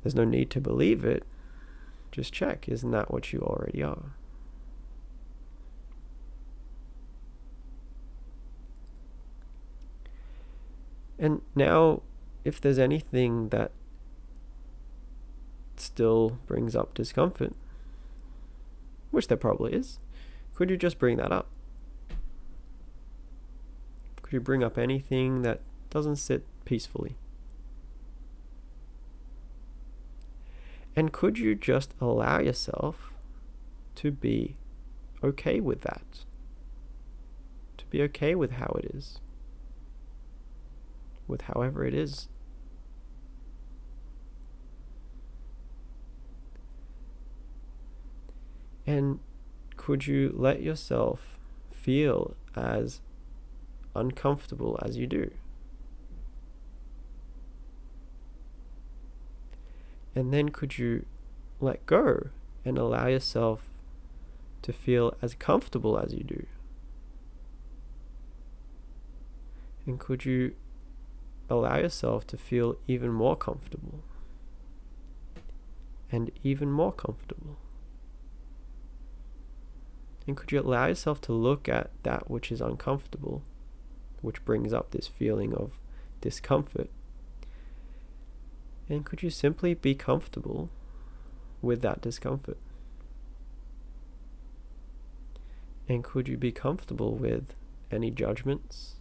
There's 0.02 0.16
no 0.16 0.26
need 0.26 0.50
to 0.52 0.60
believe 0.60 1.06
it. 1.06 1.24
Just 2.12 2.34
check, 2.34 2.68
isn't 2.68 2.92
that 2.92 3.12
what 3.12 3.32
you 3.32 3.40
already 3.40 3.82
are? 3.82 4.14
And 11.18 11.42
now, 11.56 12.02
if 12.44 12.60
there's 12.60 12.80
anything 12.80 13.50
that 13.50 13.72
still 15.78 16.38
brings 16.46 16.76
up 16.76 16.94
discomfort, 16.94 17.54
which 19.12 19.28
there 19.28 19.38
probably 19.38 19.74
is, 19.74 20.00
could 20.56 20.70
you 20.70 20.78
just 20.78 21.00
bring 21.00 21.18
that 21.18 21.32
up? 21.32 21.48
Could 24.22 24.34
you 24.34 24.40
bring 24.40 24.64
up 24.64 24.78
anything 24.78 25.42
that 25.42 25.62
doesn't 25.90 26.18
sit 26.18 26.44
peacefully? 26.66 27.16
And 30.96 31.12
could 31.12 31.40
you 31.40 31.56
just 31.56 31.94
allow 32.00 32.40
yourself 32.40 33.12
to 33.96 34.12
be 34.12 34.58
okay 35.24 35.60
with 35.60 35.82
that? 35.82 36.26
To 37.78 37.86
be 37.88 38.02
okay 38.04 38.36
with 38.36 38.52
how 38.52 38.76
it 38.78 38.86
is? 38.94 39.20
With 41.28 41.42
however 41.44 41.84
it 41.86 41.96
is? 41.96 42.28
And 48.86 49.20
could 49.78 50.08
you 50.08 50.34
let 50.36 50.62
yourself 50.62 51.38
feel 51.72 52.36
as 52.56 53.02
uncomfortable 53.96 54.80
as 54.82 54.98
you 54.98 55.08
do? 55.08 55.32
And 60.16 60.34
then 60.34 60.50
could 60.50 60.78
you 60.78 61.06
let 61.60 61.86
go 61.86 62.30
and 62.66 62.78
allow 62.78 63.08
yourself 63.08 63.62
to 64.62 64.72
feel 64.72 65.16
as 65.22 65.34
comfortable 65.34 65.98
as 65.98 66.14
you 66.14 66.24
do? 66.24 66.46
And 69.86 70.00
could 70.00 70.24
you 70.24 70.56
allow 71.50 71.78
yourself 71.78 72.26
to 72.28 72.38
feel 72.38 72.78
even 72.88 73.12
more 73.12 73.36
comfortable? 73.36 74.04
And 76.12 76.32
even 76.44 76.72
more 76.72 76.94
comfortable? 76.94 77.58
And 80.26 80.38
could 80.38 80.52
you 80.52 80.62
allow 80.62 80.88
yourself 80.88 81.20
to 81.22 81.34
look 81.34 81.68
at 81.68 81.92
that 82.04 82.30
which 82.30 82.52
is 82.52 82.62
uncomfortable, 82.62 83.44
which 84.22 84.44
brings 84.46 84.72
up 84.72 84.92
this 84.92 85.08
feeling 85.08 85.54
of 85.54 85.72
discomfort? 86.22 86.90
And 88.90 89.06
could 89.06 89.24
you 89.24 89.30
simply 89.30 89.74
be 89.74 89.96
comfortable 89.96 90.70
with 91.62 91.82
that 91.82 92.02
discomfort? 92.02 92.58
And 95.90 96.04
could 96.04 96.28
you 96.28 96.38
be 96.38 96.52
comfortable 96.52 97.16
with 97.16 97.56
any 97.92 98.10
judgments 98.10 98.96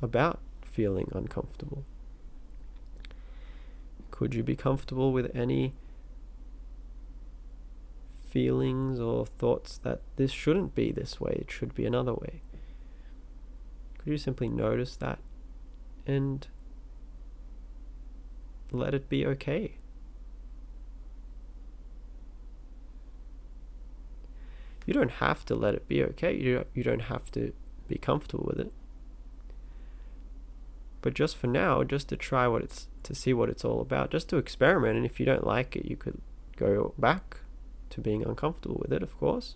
about 0.00 0.38
feeling 0.62 1.10
uncomfortable? 1.12 1.84
Could 4.10 4.34
you 4.34 4.42
be 4.42 4.54
comfortable 4.54 5.12
with 5.12 5.34
any 5.34 5.74
feelings 8.32 8.98
or 8.98 9.26
thoughts 9.26 9.78
that 9.78 10.00
this 10.16 10.32
shouldn't 10.32 10.74
be 10.74 10.90
this 10.90 11.20
way, 11.20 11.36
it 11.42 11.50
should 11.50 11.74
be 11.74 11.84
another 11.84 12.14
way? 12.14 12.42
Could 13.98 14.10
you 14.10 14.18
simply 14.18 14.48
notice 14.48 14.96
that 14.96 15.18
and 16.06 16.48
let 18.72 18.94
it 18.94 19.08
be 19.08 19.26
okay. 19.26 19.74
You 24.86 24.94
don't 24.94 25.12
have 25.12 25.44
to 25.46 25.54
let 25.54 25.74
it 25.74 25.86
be 25.86 26.02
okay. 26.02 26.34
You 26.34 26.54
don't, 26.56 26.66
you 26.74 26.82
don't 26.82 27.02
have 27.02 27.30
to 27.32 27.52
be 27.86 27.98
comfortable 27.98 28.46
with 28.48 28.58
it. 28.58 28.72
But 31.02 31.14
just 31.14 31.36
for 31.36 31.46
now, 31.46 31.84
just 31.84 32.08
to 32.08 32.16
try 32.16 32.48
what 32.48 32.62
it's 32.62 32.88
to 33.04 33.14
see 33.14 33.32
what 33.32 33.48
it's 33.48 33.64
all 33.64 33.80
about, 33.80 34.10
just 34.10 34.28
to 34.30 34.36
experiment 34.36 34.96
and 34.96 35.04
if 35.04 35.20
you 35.20 35.26
don't 35.26 35.46
like 35.46 35.76
it, 35.76 35.84
you 35.84 35.96
could 35.96 36.20
go 36.56 36.94
back 36.98 37.38
to 37.92 38.00
being 38.00 38.24
uncomfortable 38.24 38.78
with 38.80 38.92
it, 38.92 39.02
of 39.02 39.18
course. 39.18 39.54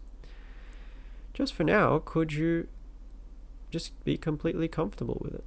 Just 1.35 1.53
for 1.53 1.65
now, 1.65 2.01
could 2.05 2.33
you 2.33 2.69
just 3.71 3.93
be 4.05 4.17
completely 4.17 4.69
comfortable 4.69 5.19
with 5.21 5.35
it? 5.35 5.45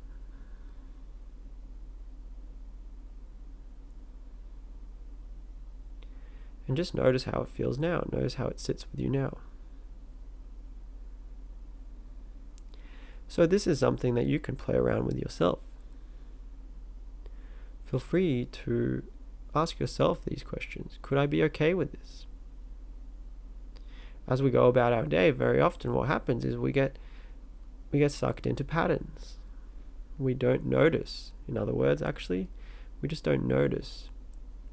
And 6.67 6.77
just 6.77 6.93
notice 6.93 7.23
how 7.23 7.41
it 7.41 7.49
feels 7.49 7.79
now. 7.79 8.07
Notice 8.11 8.35
how 8.35 8.45
it 8.45 8.59
sits 8.59 8.85
with 8.91 8.99
you 8.99 9.09
now. 9.09 9.39
So, 13.27 13.47
this 13.47 13.65
is 13.65 13.79
something 13.79 14.13
that 14.13 14.27
you 14.27 14.39
can 14.39 14.55
play 14.55 14.75
around 14.75 15.05
with 15.05 15.17
yourself. 15.17 15.59
Feel 17.85 17.99
free 17.99 18.45
to 18.51 19.01
ask 19.55 19.79
yourself 19.79 20.23
these 20.23 20.43
questions 20.43 20.99
Could 21.01 21.17
I 21.17 21.25
be 21.25 21.41
okay 21.43 21.73
with 21.73 21.91
this? 21.91 22.27
As 24.29 24.43
we 24.43 24.51
go 24.51 24.67
about 24.67 24.93
our 24.93 25.05
day, 25.05 25.31
very 25.31 25.59
often 25.59 25.93
what 25.93 26.07
happens 26.07 26.45
is 26.45 26.55
we 26.55 26.71
get 26.71 26.97
we 27.91 27.97
get 27.97 28.11
sucked 28.11 28.45
into 28.45 28.63
patterns. 28.63 29.37
We 30.19 30.35
don't 30.35 30.65
notice. 30.65 31.31
In 31.47 31.57
other 31.57 31.73
words, 31.73 32.03
actually, 32.03 32.47
we 33.01 33.09
just 33.09 33.23
don't 33.23 33.47
notice 33.47 34.09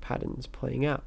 patterns 0.02 0.46
playing 0.46 0.84
out. 0.84 1.02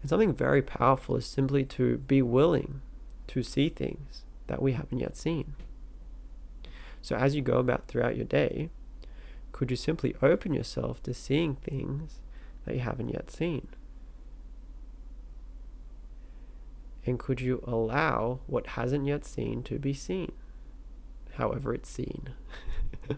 And 0.00 0.08
something 0.08 0.32
very 0.32 0.62
powerful 0.62 1.16
is 1.16 1.26
simply 1.26 1.64
to 1.64 1.98
be 1.98 2.22
willing 2.22 2.82
to 3.26 3.42
see 3.42 3.68
things 3.68 4.22
that 4.46 4.62
we 4.62 4.72
haven't 4.72 5.00
yet 5.00 5.16
seen. 5.16 5.54
So 7.02 7.16
as 7.16 7.34
you 7.34 7.42
go 7.42 7.58
about 7.58 7.88
throughout 7.88 8.16
your 8.16 8.26
day, 8.26 8.70
could 9.50 9.70
you 9.70 9.76
simply 9.76 10.14
open 10.22 10.54
yourself 10.54 11.02
to 11.02 11.14
seeing 11.14 11.56
things 11.56 12.20
that 12.64 12.74
you 12.74 12.80
haven't 12.82 13.08
yet 13.08 13.30
seen? 13.30 13.68
And 17.06 17.18
could 17.18 17.40
you 17.40 17.62
allow 17.66 18.40
what 18.46 18.68
hasn't 18.68 19.06
yet 19.06 19.24
seen 19.24 19.62
to 19.64 19.78
be 19.78 19.92
seen, 19.92 20.32
however 21.34 21.74
it's 21.74 21.90
seen? 21.90 22.30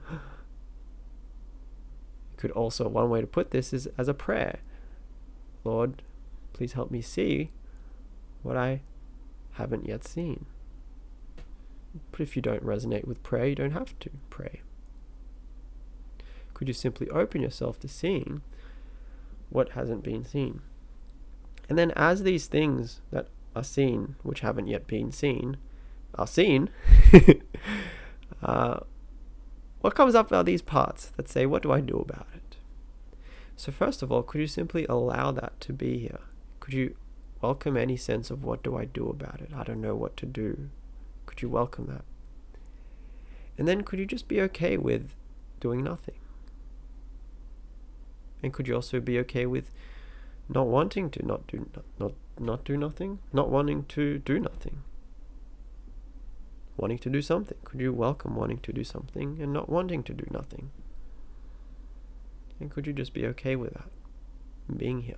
could 2.37 2.51
also, 2.51 2.89
one 2.89 3.11
way 3.11 3.21
to 3.21 3.27
put 3.27 3.51
this 3.51 3.73
is 3.73 3.89
as 3.97 4.09
a 4.09 4.15
prayer 4.15 4.59
Lord, 5.67 6.03
please 6.53 6.75
help 6.75 6.93
me 6.93 7.03
see 7.03 7.51
what 8.45 8.57
I 8.57 8.83
haven't 9.55 9.87
yet 9.87 10.07
seen. 10.07 10.47
But 12.13 12.21
if 12.21 12.37
you 12.37 12.43
don't 12.43 12.65
resonate 12.65 13.05
with 13.05 13.23
prayer, 13.25 13.49
you 13.49 13.57
don't 13.57 13.73
have 13.73 13.99
to 13.99 14.11
pray. 14.31 14.61
Could 16.55 16.69
you 16.69 16.75
simply 16.75 17.11
open 17.11 17.43
yourself 17.43 17.81
to 17.81 17.89
seeing 17.89 18.43
what 19.51 19.71
hasn't 19.71 20.05
been 20.05 20.25
seen? 20.25 20.63
And 21.69 21.77
then, 21.77 21.91
as 21.97 22.23
these 22.23 22.47
things 22.47 23.01
that 23.11 23.27
are 23.57 23.65
seen, 23.65 24.17
which 24.23 24.41
haven't 24.41 24.67
yet 24.67 24.87
been 24.87 25.11
seen, 25.11 25.57
are 26.15 26.27
seen, 26.27 26.69
uh, 28.43 28.81
what 29.81 29.95
comes 29.95 30.15
up 30.15 30.31
are 30.31 30.45
these 30.45 30.63
parts 30.63 31.13
that 31.17 31.29
say, 31.29 31.47
What 31.47 31.63
do 31.63 31.73
I 31.73 31.81
do 31.81 31.97
about 31.97 32.27
it? 32.35 32.57
So, 33.57 33.73
first 33.73 34.03
of 34.03 34.13
all, 34.13 34.23
could 34.23 34.41
you 34.41 34.47
simply 34.47 34.85
allow 34.89 35.33
that 35.33 35.59
to 35.63 35.73
be 35.73 35.99
here? 35.99 36.21
Could 36.61 36.75
you 36.75 36.97
welcome 37.41 37.77
any 37.77 37.97
sense 37.97 38.31
of 38.31 38.45
what 38.45 38.63
do 38.63 38.77
I 38.77 38.85
do 38.85 39.09
about 39.09 39.41
it? 39.41 39.51
I 39.57 39.63
don't 39.65 39.81
know 39.81 39.95
what 39.95 40.17
to 40.19 40.27
do. 40.27 40.69
Could 41.25 41.41
you 41.41 41.49
welcome 41.49 41.87
that? 41.87 42.05
And 43.57 43.67
then 43.67 43.83
could 43.83 43.99
you 43.99 44.07
just 44.07 44.29
be 44.29 44.41
okay 44.43 44.77
with 44.77 45.15
doing 45.61 45.83
nothing? 45.83 46.17
And 48.43 48.53
could 48.53 48.69
you 48.69 48.75
also 48.75 49.01
be 49.01 49.19
okay 49.21 49.47
with 49.47 49.71
not 50.49 50.67
wanting 50.67 51.11
to 51.11 51.27
not 51.27 51.47
do 51.47 51.69
not, 51.99 52.13
not 52.39 52.65
do 52.65 52.77
nothing, 52.77 53.19
not 53.33 53.51
wanting 53.51 53.85
to 53.87 54.19
do 54.19 54.39
nothing, 54.39 54.83
wanting 56.77 56.99
to 56.99 57.11
do 57.11 57.23
something. 57.23 57.59
Could 57.65 57.81
you 57.81 57.93
welcome 57.93 58.37
wanting 58.37 58.59
to 58.61 58.73
do 58.73 58.85
something 58.85 59.39
and 59.41 59.53
not 59.53 59.69
wanting 59.69 60.03
to 60.05 60.15
do 60.15 60.27
nothing? 60.31 60.71
And 62.61 62.71
could 62.71 62.87
you 62.87 62.93
just 62.93 63.13
be 63.13 63.27
okay 63.27 63.57
with 63.57 63.75
that, 63.75 63.91
being 64.77 65.03
here? 65.03 65.17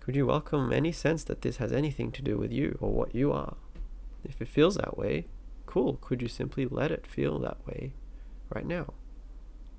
Could 0.00 0.16
you 0.16 0.26
welcome 0.26 0.72
any 0.72 0.92
sense 0.92 1.22
that 1.24 1.42
this 1.42 1.58
has 1.58 1.70
anything 1.70 2.10
to 2.12 2.22
do 2.22 2.38
with 2.38 2.50
you 2.50 2.78
or 2.80 2.90
what 2.90 3.14
you 3.14 3.30
are? 3.32 3.56
If 4.24 4.40
it 4.40 4.48
feels 4.48 4.76
that 4.76 4.96
way, 4.96 5.26
cool. 5.66 5.98
Could 6.00 6.22
you 6.22 6.28
simply 6.28 6.64
let 6.64 6.90
it 6.90 7.06
feel 7.06 7.38
that 7.40 7.58
way 7.66 7.92
right 8.54 8.64
now? 8.64 8.94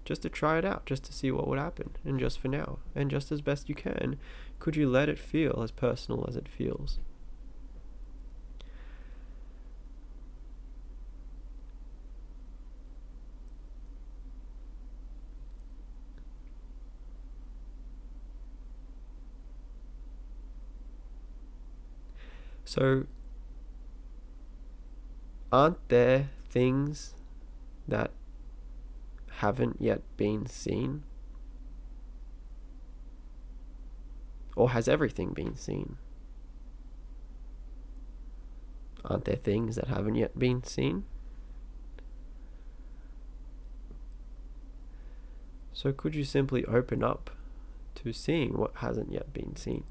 Just 0.10 0.24
to 0.24 0.30
try 0.30 0.58
it 0.58 0.66
out, 0.66 0.88
just 0.88 1.04
to 1.04 1.14
see 1.14 1.30
what 1.30 1.48
would 1.48 1.60
happen, 1.60 1.92
and 2.04 2.20
just 2.20 2.40
for 2.40 2.48
now, 2.48 2.80
and 2.96 3.12
just 3.12 3.32
as 3.32 3.42
best 3.42 3.70
you 3.70 3.76
can, 3.76 4.18
could 4.58 4.76
you 4.76 4.90
let 4.90 5.08
it 5.08 5.20
feel 5.20 5.62
as 5.62 5.70
personal 5.70 6.26
as 6.28 6.36
it 6.36 6.48
feels? 6.48 6.98
So, 22.66 23.06
aren't 25.52 25.88
there 25.90 26.32
things 26.50 27.14
that 27.88 28.10
haven't 29.40 29.78
yet 29.80 30.02
been 30.18 30.46
seen? 30.46 31.02
Or 34.58 34.72
has 34.72 34.90
everything 34.90 35.30
been 35.30 35.56
seen? 35.56 35.96
Aren't 39.06 39.24
there 39.24 39.38
things 39.38 39.78
that 39.78 39.88
haven't 39.88 40.16
yet 40.16 40.38
been 40.38 40.62
seen? 40.66 41.06
So 45.72 45.94
could 45.94 46.16
you 46.16 46.26
simply 46.26 46.66
open 46.66 47.02
up 47.02 47.30
to 47.96 48.12
seeing 48.12 48.58
what 48.58 48.76
hasn't 48.76 49.14
yet 49.14 49.32
been 49.32 49.56
seen? 49.56 49.86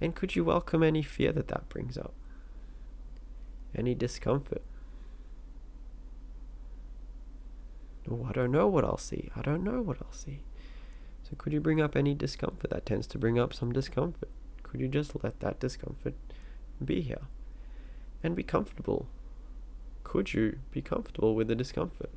And 0.00 0.16
could 0.16 0.34
you 0.34 0.42
welcome 0.42 0.82
any 0.82 1.02
fear 1.02 1.30
that 1.30 1.46
that 1.46 1.68
brings 1.68 1.96
up? 1.96 2.14
Any 3.74 3.94
discomfort. 3.94 4.62
Oh, 8.10 8.26
I 8.28 8.32
don't 8.32 8.50
know 8.50 8.66
what 8.66 8.84
I'll 8.84 8.96
see. 8.96 9.30
I 9.36 9.42
don't 9.42 9.62
know 9.62 9.82
what 9.82 9.98
I'll 10.00 10.12
see. 10.12 10.40
So, 11.22 11.36
could 11.36 11.52
you 11.52 11.60
bring 11.60 11.80
up 11.80 11.94
any 11.94 12.14
discomfort? 12.14 12.70
That 12.70 12.86
tends 12.86 13.06
to 13.08 13.18
bring 13.18 13.38
up 13.38 13.52
some 13.52 13.72
discomfort. 13.72 14.30
Could 14.62 14.80
you 14.80 14.88
just 14.88 15.12
let 15.22 15.40
that 15.40 15.60
discomfort 15.60 16.14
be 16.82 17.02
here 17.02 17.22
and 18.22 18.34
be 18.34 18.42
comfortable? 18.42 19.08
Could 20.04 20.32
you 20.32 20.58
be 20.70 20.80
comfortable 20.80 21.34
with 21.34 21.48
the 21.48 21.54
discomfort? 21.54 22.10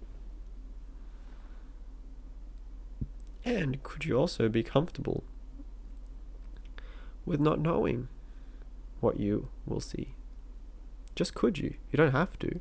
And 3.44 3.82
could 3.84 4.06
you 4.06 4.18
also 4.18 4.48
be 4.48 4.64
comfortable 4.64 5.24
with 7.26 7.40
not 7.40 7.60
knowing 7.60 8.08
what 9.00 9.20
you 9.20 9.50
will 9.66 9.82
see? 9.82 10.14
Just 11.16 11.34
could 11.34 11.58
you? 11.58 11.76
You 11.92 11.98
don't 11.98 12.12
have 12.14 12.38
to, 12.40 12.60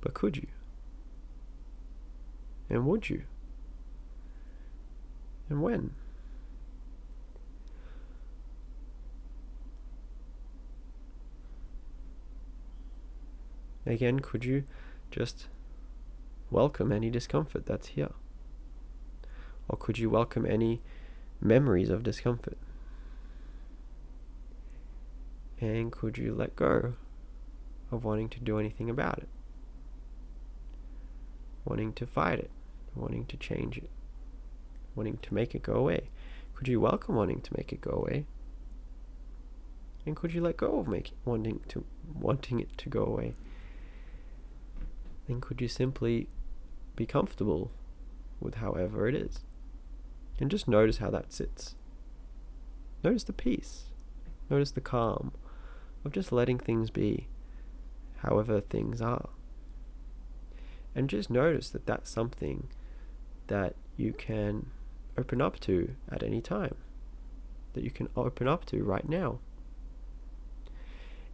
but 0.00 0.14
could 0.14 0.36
you? 0.36 0.46
And 2.70 2.86
would 2.86 3.10
you? 3.10 3.24
And 5.48 5.62
when? 5.62 5.92
Again, 13.84 14.20
could 14.20 14.44
you 14.44 14.64
just 15.10 15.48
welcome 16.50 16.92
any 16.92 17.10
discomfort 17.10 17.66
that's 17.66 17.88
here? 17.88 18.12
Or 19.68 19.76
could 19.76 19.98
you 19.98 20.08
welcome 20.08 20.46
any 20.46 20.80
memories 21.40 21.90
of 21.90 22.02
discomfort? 22.02 22.56
And 25.60 25.90
could 25.90 26.16
you 26.16 26.34
let 26.34 26.56
go 26.56 26.94
of 27.92 28.04
wanting 28.04 28.28
to 28.30 28.40
do 28.40 28.58
anything 28.58 28.90
about 28.90 29.18
it, 29.18 29.28
wanting 31.64 31.92
to 31.92 32.06
fight 32.06 32.38
it, 32.38 32.50
wanting 32.94 33.26
to 33.26 33.36
change 33.36 33.76
it, 33.76 33.90
wanting 34.96 35.18
to 35.18 35.34
make 35.34 35.54
it 35.54 35.62
go 35.62 35.74
away. 35.74 36.08
Could 36.54 36.68
you 36.68 36.80
welcome 36.80 37.14
wanting 37.14 37.42
to 37.42 37.56
make 37.56 37.72
it 37.72 37.80
go 37.80 37.90
away? 37.90 38.26
And 40.04 40.16
could 40.16 40.32
you 40.34 40.40
let 40.40 40.56
go 40.56 40.80
of 40.80 40.88
making 40.88 41.14
wanting 41.24 41.60
to 41.68 41.84
wanting 42.12 42.58
it 42.58 42.76
to 42.78 42.88
go 42.88 43.04
away? 43.04 43.34
And 45.28 45.40
could 45.40 45.60
you 45.60 45.68
simply 45.68 46.28
be 46.96 47.06
comfortable 47.06 47.70
with 48.40 48.56
however 48.56 49.06
it 49.06 49.14
is? 49.14 49.40
And 50.40 50.50
just 50.50 50.66
notice 50.66 50.98
how 50.98 51.10
that 51.10 51.32
sits. 51.32 51.76
Notice 53.04 53.24
the 53.24 53.32
peace. 53.32 53.84
Notice 54.50 54.72
the 54.72 54.80
calm 54.80 55.32
of 56.04 56.12
just 56.12 56.32
letting 56.32 56.58
things 56.58 56.90
be 56.90 57.28
however 58.22 58.60
things 58.60 59.00
are. 59.00 59.28
And 60.94 61.08
just 61.08 61.30
notice 61.30 61.70
that 61.70 61.86
that's 61.86 62.10
something 62.10 62.68
that 63.46 63.74
you 63.96 64.12
can 64.12 64.66
open 65.18 65.40
up 65.40 65.60
to 65.60 65.94
at 66.10 66.22
any 66.22 66.40
time, 66.40 66.74
that 67.74 67.84
you 67.84 67.90
can 67.90 68.08
open 68.16 68.48
up 68.48 68.64
to 68.66 68.82
right 68.82 69.08
now. 69.08 69.38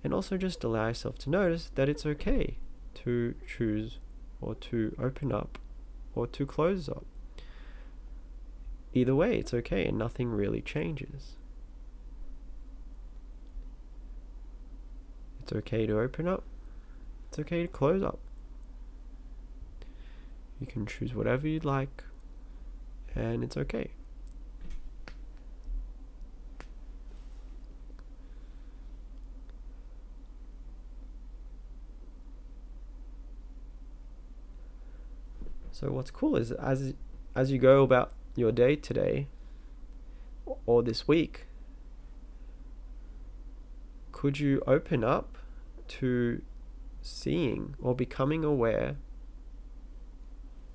And 0.02 0.14
also 0.14 0.36
just 0.36 0.62
allow 0.64 0.88
yourself 0.88 1.18
to 1.18 1.30
notice 1.30 1.70
that 1.74 1.88
it's 1.88 2.06
okay 2.06 2.56
to 2.94 3.34
choose 3.46 3.98
or 4.40 4.54
to 4.54 4.94
open 4.98 5.32
up 5.32 5.58
or 6.14 6.26
to 6.28 6.46
close 6.46 6.88
up. 6.88 7.04
Either 8.94 9.14
way, 9.14 9.36
it's 9.38 9.52
okay 9.52 9.86
and 9.86 9.98
nothing 9.98 10.30
really 10.30 10.62
changes. 10.62 11.34
It's 15.42 15.52
okay 15.52 15.86
to 15.86 15.98
open 16.00 16.28
up 16.28 16.44
it's 17.28 17.38
okay 17.38 17.62
to 17.62 17.68
close 17.68 18.02
up. 18.02 18.18
You 20.60 20.66
can 20.66 20.86
choose 20.86 21.14
whatever 21.14 21.46
you'd 21.46 21.64
like, 21.64 22.04
and 23.14 23.44
it's 23.44 23.56
okay. 23.56 23.90
So 35.78 35.92
what's 35.92 36.10
cool 36.10 36.34
is 36.34 36.50
as 36.50 36.94
as 37.36 37.52
you 37.52 37.58
go 37.58 37.84
about 37.84 38.12
your 38.34 38.50
day 38.50 38.74
today 38.74 39.28
or 40.66 40.82
this 40.82 41.06
week, 41.06 41.46
could 44.10 44.40
you 44.40 44.60
open 44.66 45.04
up 45.04 45.38
to 45.86 46.42
seeing 47.02 47.74
or 47.80 47.94
becoming 47.94 48.44
aware 48.44 48.96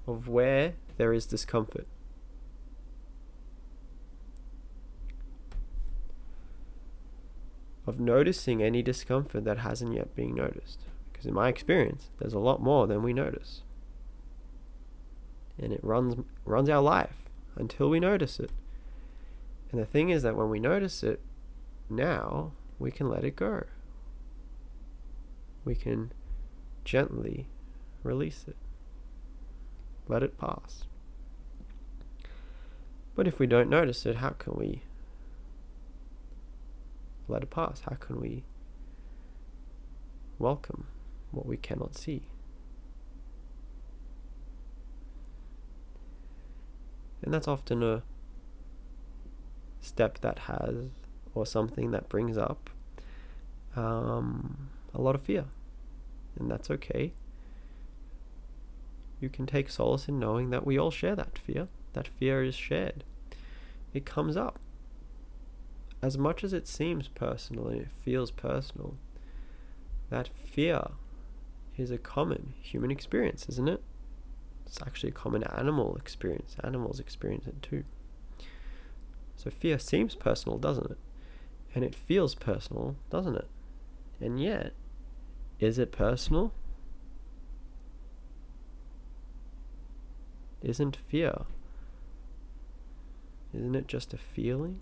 of 0.08 0.28
where 0.28 0.74
there 0.98 1.14
is 1.14 1.26
discomfort? 1.26 1.88
Of 7.86 8.00
noticing 8.00 8.64
any 8.64 8.82
discomfort 8.82 9.44
that 9.44 9.60
hasn't 9.60 9.94
yet 9.94 10.16
been 10.16 10.36
noticed. 10.36 10.80
Because 11.12 11.26
in 11.26 11.34
my 11.34 11.50
experience, 11.50 12.10
there's 12.18 12.34
a 12.34 12.40
lot 12.40 12.62
more 12.62 12.88
than 12.88 13.04
we 13.04 13.14
notice 13.14 13.62
and 15.58 15.72
it 15.72 15.84
runs 15.84 16.16
runs 16.46 16.70
our 16.70 16.82
life 16.82 17.16
until 17.56 17.90
we 17.90 18.00
notice 18.00 18.40
it. 18.40 18.52
And 19.72 19.80
the 19.80 19.86
thing 19.86 20.10
is 20.10 20.24
that 20.24 20.36
when 20.36 20.50
we 20.50 20.60
notice 20.60 21.04
it, 21.04 21.20
now 21.90 22.52
we 22.80 22.92
can 22.92 23.10
let 23.10 23.24
it 23.24 23.36
go. 23.36 23.64
We 25.66 25.76
can 25.76 26.12
gently 26.84 27.48
release 28.04 28.46
it. 28.48 28.58
Let 30.08 30.24
it 30.24 30.38
pass. 30.38 30.84
But 33.16 33.28
if 33.28 33.40
we 33.40 33.48
don't 33.48 33.70
notice 33.70 34.06
it, 34.06 34.18
how 34.18 34.32
can 34.32 34.54
we 34.56 34.82
let 37.28 37.44
it 37.44 37.50
pass? 37.50 37.82
How 37.82 37.96
can 37.96 38.20
we 38.20 38.44
welcome 40.40 40.88
what 41.32 41.46
we 41.46 41.58
cannot 41.58 41.96
see? 41.96 42.24
And 47.22 47.34
that's 47.34 47.48
often 47.48 47.82
a 47.82 48.04
step 49.80 50.20
that 50.20 50.40
has, 50.40 50.76
or 51.34 51.46
something 51.46 51.92
that 51.92 52.10
brings 52.10 52.38
up, 52.38 52.70
um, 53.76 54.70
a 54.94 55.02
lot 55.02 55.16
of 55.16 55.22
fear. 55.22 55.46
And 56.40 56.50
that's 56.50 56.70
okay. 56.72 57.14
You 59.20 59.30
can 59.30 59.46
take 59.46 59.70
solace 59.70 60.08
in 60.08 60.20
knowing 60.20 60.50
that 60.50 60.66
we 60.66 60.78
all 60.78 60.92
share 60.92 61.16
that 61.16 61.38
fear. 61.38 61.68
That 61.94 62.08
fear 62.08 62.44
is 62.44 62.56
shared. 62.56 63.04
It 63.94 64.06
comes 64.06 64.36
up. 64.36 64.60
As 66.02 66.18
much 66.18 66.44
as 66.44 66.52
it 66.52 66.68
seems 66.68 67.08
personal 67.08 67.68
and 67.68 67.82
it 67.82 67.88
feels 68.04 68.32
personal, 68.32 68.96
that 70.10 70.30
fear 70.36 70.90
is 71.78 71.92
a 71.92 71.98
common 71.98 72.54
human 72.62 72.92
experience, 72.92 73.48
isn't 73.48 73.70
it? 73.70 73.82
It's 74.66 74.82
actually 74.82 75.10
a 75.10 75.14
common 75.14 75.44
animal 75.44 75.96
experience. 75.96 76.56
Animals 76.64 77.00
experience 77.00 77.48
it 77.48 77.62
too. 77.62 77.84
So 79.36 79.50
fear 79.50 79.80
seems 79.80 80.16
personal, 80.16 80.58
doesn't 80.58 80.92
it? 80.92 80.98
And 81.74 81.84
it 81.84 81.96
feels 81.96 82.36
personal, 82.36 82.96
doesn't 83.10 83.36
it? 83.36 83.48
And 84.20 84.42
yet, 84.42 84.74
is 85.64 85.80
it 85.80 85.92
personal? 85.92 86.52
Isn't 90.62 90.96
fear? 90.96 91.44
Isn't 93.54 93.76
it 93.76 93.88
just 93.88 94.14
a 94.14 94.18
feeling? 94.18 94.80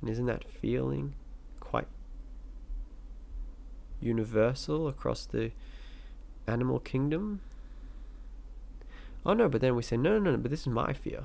And 0.00 0.10
isn't 0.10 0.26
that 0.26 0.48
feeling 0.48 1.14
quite 1.60 1.88
universal 4.00 4.88
across 4.88 5.26
the 5.26 5.50
animal 6.46 6.78
kingdom? 6.78 7.40
Oh 9.24 9.34
no, 9.34 9.48
but 9.48 9.60
then 9.60 9.74
we 9.74 9.82
say, 9.82 9.96
no, 9.96 10.18
no, 10.18 10.30
no, 10.30 10.36
but 10.36 10.50
this 10.50 10.60
is 10.60 10.68
my 10.68 10.92
fear. 10.92 11.24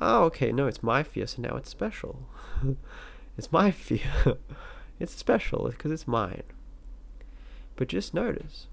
Oh, 0.00 0.24
okay, 0.24 0.52
no, 0.52 0.66
it's 0.66 0.82
my 0.82 1.02
fear, 1.02 1.26
so 1.26 1.40
now 1.40 1.56
it's 1.56 1.70
special. 1.70 2.28
it's 3.38 3.50
my 3.50 3.70
fear. 3.72 4.36
It's 4.98 5.14
special 5.14 5.68
because 5.68 5.90
it's 5.90 6.06
mine. 6.06 6.42
But 7.76 7.88
just 7.88 8.14
notice 8.14 8.66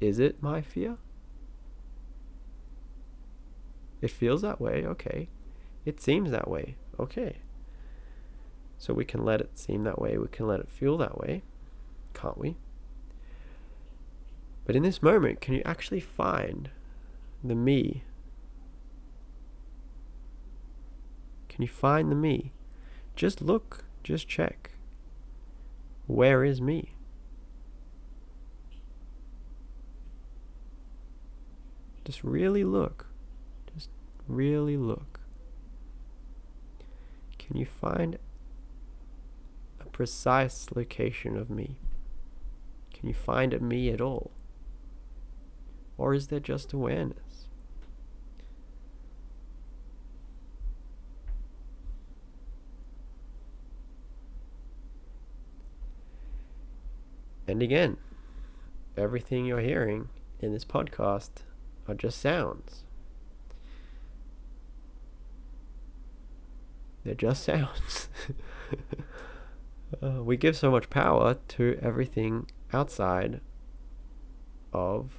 is 0.00 0.18
it 0.18 0.42
my 0.42 0.60
fear? 0.62 0.96
It 4.00 4.10
feels 4.10 4.42
that 4.42 4.60
way, 4.60 4.84
okay. 4.84 5.28
It 5.84 6.00
seems 6.00 6.32
that 6.32 6.48
way, 6.48 6.74
okay. 6.98 7.36
So 8.78 8.92
we 8.92 9.04
can 9.04 9.24
let 9.24 9.40
it 9.40 9.56
seem 9.56 9.84
that 9.84 10.00
way, 10.00 10.18
we 10.18 10.26
can 10.26 10.48
let 10.48 10.58
it 10.58 10.68
feel 10.68 10.98
that 10.98 11.18
way, 11.18 11.42
can't 12.14 12.36
we? 12.36 12.56
But 14.64 14.74
in 14.74 14.82
this 14.82 15.02
moment, 15.02 15.40
can 15.40 15.54
you 15.54 15.62
actually 15.64 16.00
find 16.00 16.70
the 17.44 17.54
me? 17.54 18.02
Can 21.48 21.62
you 21.62 21.68
find 21.68 22.10
the 22.10 22.16
me? 22.16 22.52
Just 23.14 23.40
look, 23.40 23.84
just 24.02 24.28
check. 24.28 24.72
Where 26.06 26.44
is 26.44 26.60
me? 26.60 26.94
Just 32.04 32.24
really 32.24 32.64
look. 32.64 33.06
Just 33.74 33.88
really 34.26 34.76
look. 34.76 35.20
Can 37.38 37.56
you 37.56 37.66
find 37.66 38.18
a 39.80 39.84
precise 39.84 40.66
location 40.74 41.36
of 41.36 41.48
me? 41.48 41.76
Can 42.92 43.08
you 43.08 43.14
find 43.14 43.54
a 43.54 43.60
me 43.60 43.90
at 43.90 44.00
all? 44.00 44.30
Or 45.96 46.14
is 46.14 46.28
there 46.28 46.40
just 46.40 46.72
awareness? 46.72 47.21
And 57.52 57.60
again, 57.60 57.98
everything 58.96 59.44
you're 59.44 59.60
hearing 59.60 60.08
in 60.40 60.54
this 60.54 60.64
podcast 60.64 61.42
are 61.86 61.92
just 61.92 62.18
sounds. 62.18 62.84
They're 67.04 67.14
just 67.14 67.44
sounds. 67.44 68.08
uh, 70.02 70.22
we 70.22 70.38
give 70.38 70.56
so 70.56 70.70
much 70.70 70.88
power 70.88 71.36
to 71.48 71.78
everything 71.82 72.48
outside 72.72 73.42
of 74.72 75.10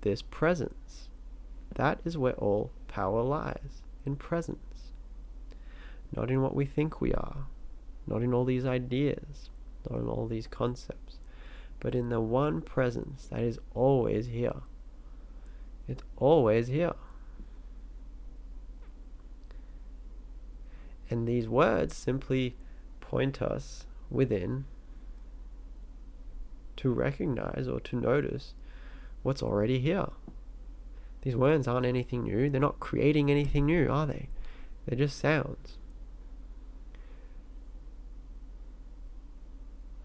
this 0.00 0.22
presence. 0.22 1.10
That 1.74 2.00
is 2.06 2.16
where 2.16 2.36
all 2.36 2.70
power 2.88 3.22
lies 3.22 3.82
in 4.06 4.16
presence. 4.16 4.92
Not 6.10 6.30
in 6.30 6.40
what 6.40 6.54
we 6.54 6.64
think 6.64 7.02
we 7.02 7.12
are, 7.12 7.48
not 8.06 8.22
in 8.22 8.32
all 8.32 8.46
these 8.46 8.64
ideas, 8.64 9.50
not 9.90 10.00
in 10.00 10.08
all 10.08 10.26
these 10.26 10.46
concepts, 10.46 11.18
but 11.80 11.94
in 11.94 12.08
the 12.08 12.20
one 12.20 12.60
presence 12.60 13.26
that 13.26 13.40
is 13.40 13.58
always 13.74 14.26
here. 14.26 14.62
It's 15.88 16.02
always 16.16 16.68
here. 16.68 16.94
And 21.08 21.28
these 21.28 21.48
words 21.48 21.94
simply 21.94 22.56
point 23.00 23.40
us 23.40 23.86
within 24.10 24.64
to 26.76 26.90
recognize 26.90 27.68
or 27.68 27.80
to 27.80 27.96
notice 27.96 28.54
what's 29.22 29.42
already 29.42 29.78
here. 29.78 30.08
These 31.22 31.36
words 31.36 31.66
aren't 31.66 31.86
anything 31.86 32.24
new. 32.24 32.50
They're 32.50 32.60
not 32.60 32.80
creating 32.80 33.30
anything 33.30 33.66
new, 33.66 33.88
are 33.88 34.06
they? 34.06 34.28
They're 34.86 34.98
just 34.98 35.18
sounds. 35.18 35.78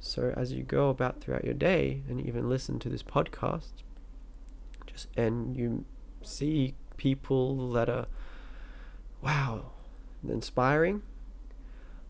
So 0.01 0.33
as 0.35 0.51
you 0.51 0.63
go 0.63 0.89
about 0.89 1.21
throughout 1.21 1.45
your 1.45 1.53
day 1.53 2.01
and 2.09 2.19
even 2.19 2.49
listen 2.49 2.79
to 2.79 2.89
this 2.89 3.03
podcast, 3.03 3.83
just 4.87 5.07
and 5.15 5.55
you 5.55 5.85
see 6.23 6.73
people 6.97 7.71
that 7.71 7.87
are 7.87 8.07
wow, 9.21 9.71
inspiring, 10.27 11.03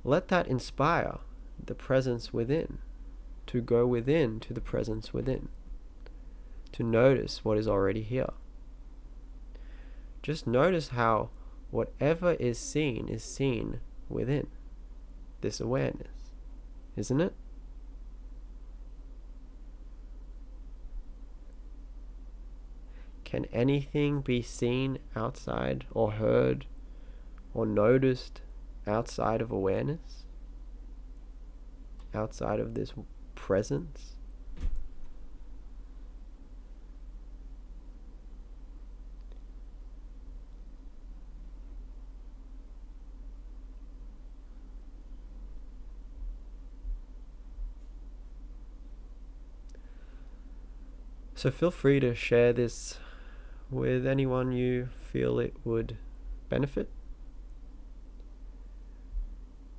let 0.06 0.30
that 0.30 0.48
inspire 0.48 1.20
the 1.64 1.76
presence 1.76 2.32
within 2.32 2.78
to 3.48 3.60
go 3.60 3.86
within 3.86 4.40
to 4.40 4.54
the 4.54 4.62
presence 4.62 5.14
within 5.14 5.50
to 6.72 6.84
notice 6.84 7.44
what 7.44 7.58
is 7.58 7.68
already 7.68 8.02
here. 8.02 8.32
Just 10.24 10.48
notice 10.48 10.90
how 10.90 11.30
whatever 11.72 12.34
is 12.34 12.58
seen 12.58 13.10
is 13.10 13.24
seen 13.24 13.82
within 14.08 14.48
this 15.42 15.60
awareness, 15.60 16.08
isn't 16.96 17.20
it? 17.20 17.34
Can 23.32 23.46
anything 23.54 24.20
be 24.20 24.42
seen 24.42 25.00
outside 25.16 25.86
or 25.92 26.12
heard 26.12 26.66
or 27.54 27.66
noticed 27.66 28.42
outside 28.86 29.42
of 29.42 29.52
awareness? 29.52 30.26
Outside 32.14 32.60
of 32.60 32.74
this 32.74 32.92
presence? 33.34 34.16
So 51.34 51.50
feel 51.50 51.72
free 51.72 52.02
to 52.02 52.14
share 52.14 52.52
this 52.52 53.00
with 53.72 54.06
anyone 54.06 54.52
you 54.52 54.90
feel 55.12 55.40
it 55.40 55.56
would 55.64 55.98
benefit. 56.50 56.90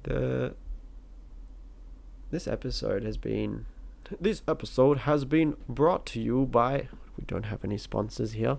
The 0.05 0.55
this 2.31 2.48
episode 2.48 3.05
has 3.05 3.18
been 3.18 3.66
this 4.20 4.42
episode 4.48 4.98
has 5.00 5.24
been 5.24 5.57
brought 5.68 6.07
to 6.07 6.20
you 6.20 6.46
by 6.46 6.88
we 7.16 7.24
don't 7.26 7.44
have 7.44 7.64
any 7.64 7.76
sponsors 7.76 8.33
here. 8.33 8.57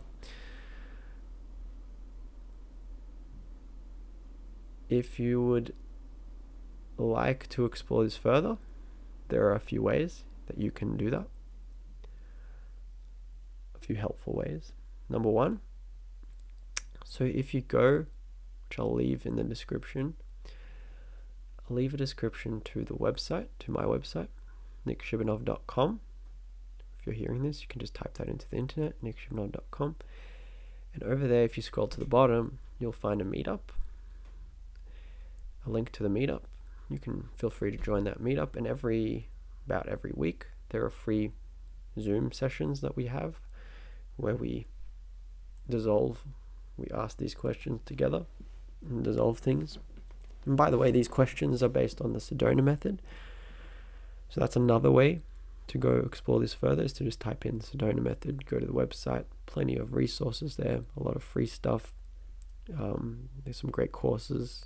If 4.90 5.20
you 5.20 5.42
would 5.42 5.74
like 6.98 7.50
to 7.50 7.66
explore 7.66 8.04
this 8.04 8.16
further, 8.16 8.58
there 9.30 9.44
are 9.48 9.56
a 9.56 9.60
few 9.60 9.82
ways 9.82 10.24
that 10.46 10.60
you 10.60 10.70
can 10.70 10.96
do 10.96 11.10
that. 11.10 11.26
A 13.76 13.80
few 13.80 13.96
helpful 13.96 14.34
ways. 14.34 14.72
Number 15.10 15.30
one, 15.30 15.60
so 17.06 17.24
if 17.24 17.54
you 17.54 17.62
go, 17.62 18.06
which 18.70 18.80
I'll 18.80 18.94
leave 18.94 19.26
in 19.26 19.36
the 19.36 19.44
description, 19.44 20.16
I'll 21.70 21.76
leave 21.76 21.94
a 21.94 21.98
description 21.98 22.62
to 22.62 22.84
the 22.84 22.96
website, 22.96 23.48
to 23.60 23.72
my 23.72 23.84
website, 23.84 24.30
nickshibanov.com. 24.88 26.00
If 27.00 27.06
you're 27.06 27.16
hearing 27.16 27.44
this, 27.44 27.62
you 27.62 27.68
can 27.68 27.80
just 27.80 27.94
type 27.94 28.16
that 28.16 28.28
into 28.28 28.50
the 28.50 28.58
internet, 28.58 29.02
nickshibanov.com. 29.04 29.96
And 30.94 31.04
over 31.04 31.28
there, 31.28 31.44
if 31.44 31.58
you 31.58 31.64
scroll 31.64 31.88
to 31.88 32.00
the 32.00 32.06
bottom, 32.06 32.60
you'll 32.80 32.92
find 32.92 33.22
a 33.22 33.26
meetup, 33.26 33.60
a 35.66 35.70
link 35.70 35.92
to 35.92 36.04
the 36.04 36.10
meetup. 36.10 36.44
You 36.90 37.00
can 37.00 37.30
feel 37.36 37.50
free 37.50 37.72
to 37.72 37.78
join 37.78 38.04
that 38.06 38.22
meetup, 38.22 38.56
and 38.56 38.68
every 38.68 39.30
about 39.66 39.88
every 39.88 40.12
week 40.14 40.48
there 40.70 40.84
are 40.84 40.90
free 40.90 41.32
Zoom 42.00 42.32
sessions 42.32 42.82
that 42.82 42.96
we 42.96 43.06
have 43.06 43.36
where 44.18 44.36
we 44.36 44.68
dissolve, 45.70 46.24
we 46.78 46.88
ask 46.94 47.18
these 47.18 47.36
questions 47.36 47.82
together 47.86 48.26
and 48.88 49.04
dissolve 49.04 49.40
things. 49.40 49.78
And 50.46 50.58
by 50.58 50.70
the 50.70 50.78
way, 50.78 50.92
these 50.92 51.08
questions 51.08 51.64
are 51.64 51.70
based 51.70 52.02
on 52.02 52.14
the 52.14 52.20
Sedona 52.20 52.64
method. 52.64 53.02
So 54.30 54.42
that's 54.42 54.56
another 54.56 54.92
way 54.92 55.22
to 55.68 55.78
go 55.78 56.04
explore 56.06 56.40
this 56.40 56.54
further 56.54 56.84
is 56.84 56.94
to 56.94 57.04
just 57.04 57.20
type 57.20 57.46
in 57.46 57.60
Sedona 57.60 58.02
method, 58.02 58.46
go 58.46 58.60
to 58.60 58.66
the 58.66 58.74
website, 58.74 59.26
plenty 59.46 59.78
of 59.78 59.94
resources 59.94 60.56
there, 60.58 60.82
a 60.98 61.04
lot 61.04 61.16
of 61.16 61.24
free 61.24 61.46
stuff. 61.46 61.94
Um, 62.78 63.30
there's 63.44 63.58
some 63.58 63.70
great 63.70 63.92
courses. 63.92 64.66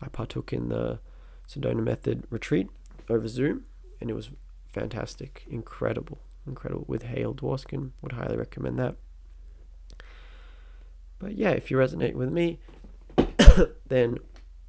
I 0.00 0.08
partook 0.08 0.52
in 0.52 0.68
the 0.68 1.00
Sedona 1.48 1.82
method 1.82 2.24
retreat 2.30 2.68
over 3.08 3.28
Zoom, 3.28 3.64
and 4.00 4.10
it 4.10 4.14
was 4.14 4.30
fantastic, 4.66 5.44
incredible, 5.48 6.18
incredible 6.46 6.84
with 6.86 7.04
Hale 7.04 7.34
Dworskin. 7.34 7.90
Would 8.02 8.12
highly 8.12 8.36
recommend 8.36 8.78
that. 8.78 8.96
But 11.18 11.36
yeah, 11.36 11.50
if 11.50 11.70
you 11.70 11.76
resonate 11.76 12.14
with 12.14 12.30
me, 12.30 12.58
then 13.86 14.18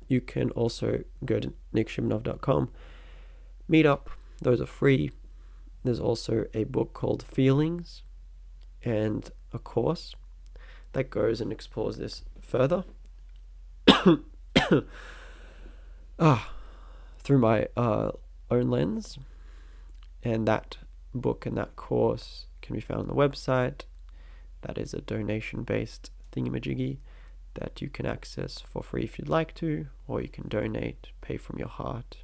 you 0.08 0.22
can 0.22 0.52
also 0.52 1.04
go 1.26 1.40
to 1.40 1.54
nickshibanov.com, 1.74 2.70
meet 3.68 3.86
up. 3.86 4.10
Those 4.42 4.62
are 4.62 4.66
free. 4.66 5.12
There's 5.84 6.00
also 6.00 6.46
a 6.54 6.64
book 6.66 6.94
called 6.94 7.24
Feelings 7.24 8.04
and 8.84 9.30
a 9.52 9.60
course 9.60 10.16
that 10.94 11.10
goes 11.10 11.42
and 11.42 11.52
explores 11.52 11.98
this 11.98 12.24
further. 12.42 12.86
ah, 16.20 16.54
through 17.20 17.40
my 17.40 17.68
uh, 17.76 18.12
own 18.50 18.70
lens. 18.70 19.18
And 20.24 20.48
that 20.48 20.78
book 21.14 21.46
and 21.46 21.58
that 21.58 21.76
course 21.76 22.46
can 22.62 22.76
be 22.76 22.82
found 22.82 23.02
on 23.02 23.08
the 23.08 23.14
website. 23.14 23.82
That 24.62 24.78
is 24.78 24.94
a 24.94 25.02
donation 25.02 25.64
based 25.64 26.12
thingamajiggy 26.38 26.97
that 27.56 27.82
you 27.82 27.89
can 27.89 28.06
access 28.06 28.60
for 28.60 28.84
free 28.84 29.04
if 29.04 29.17
you'd 29.17 29.30
like 29.30 29.54
to, 29.56 29.88
or 30.08 30.21
you 30.21 30.28
can 30.28 30.47
donate, 30.47 31.08
pay 31.21 31.38
from 31.38 31.58
your 31.58 31.67
heart, 31.67 32.17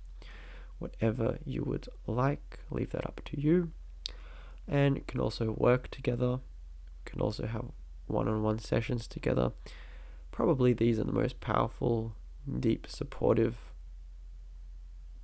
whatever 0.80 1.40
you 1.46 1.64
would 1.64 1.88
like. 2.06 2.60
Leave 2.70 2.92
that 2.92 3.06
up 3.06 3.22
to 3.26 3.40
you. 3.40 3.72
And 4.68 4.98
you 4.98 5.04
can 5.08 5.20
also 5.20 5.52
work 5.52 5.90
together, 5.90 6.40
you 6.40 7.06
can 7.06 7.20
also 7.20 7.48
have 7.48 7.66
one 8.08 8.28
on 8.28 8.44
one 8.44 8.60
sessions 8.60 9.08
together. 9.08 9.52
Probably 10.32 10.74
these 10.74 11.00
are 11.00 11.04
the 11.04 11.12
most 11.12 11.40
powerful, 11.40 12.16
deep, 12.60 12.88
supportive 12.88 13.56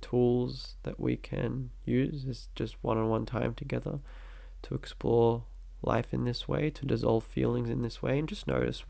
tools 0.00 0.76
that 0.82 0.98
we 0.98 1.16
can 1.16 1.70
use 1.84 2.24
is 2.24 2.48
just 2.54 2.76
one 2.82 2.98
on 2.98 3.08
one 3.08 3.26
time 3.26 3.54
together 3.54 4.00
to 4.62 4.74
explore 4.74 5.44
life 5.82 6.12
in 6.12 6.24
this 6.24 6.46
way, 6.48 6.70
to 6.70 6.86
dissolve 6.86 7.24
feelings 7.24 7.70
in 7.70 7.82
this 7.82 8.02
way, 8.02 8.18
and 8.18 8.28
just 8.28 8.46
notice, 8.46 8.84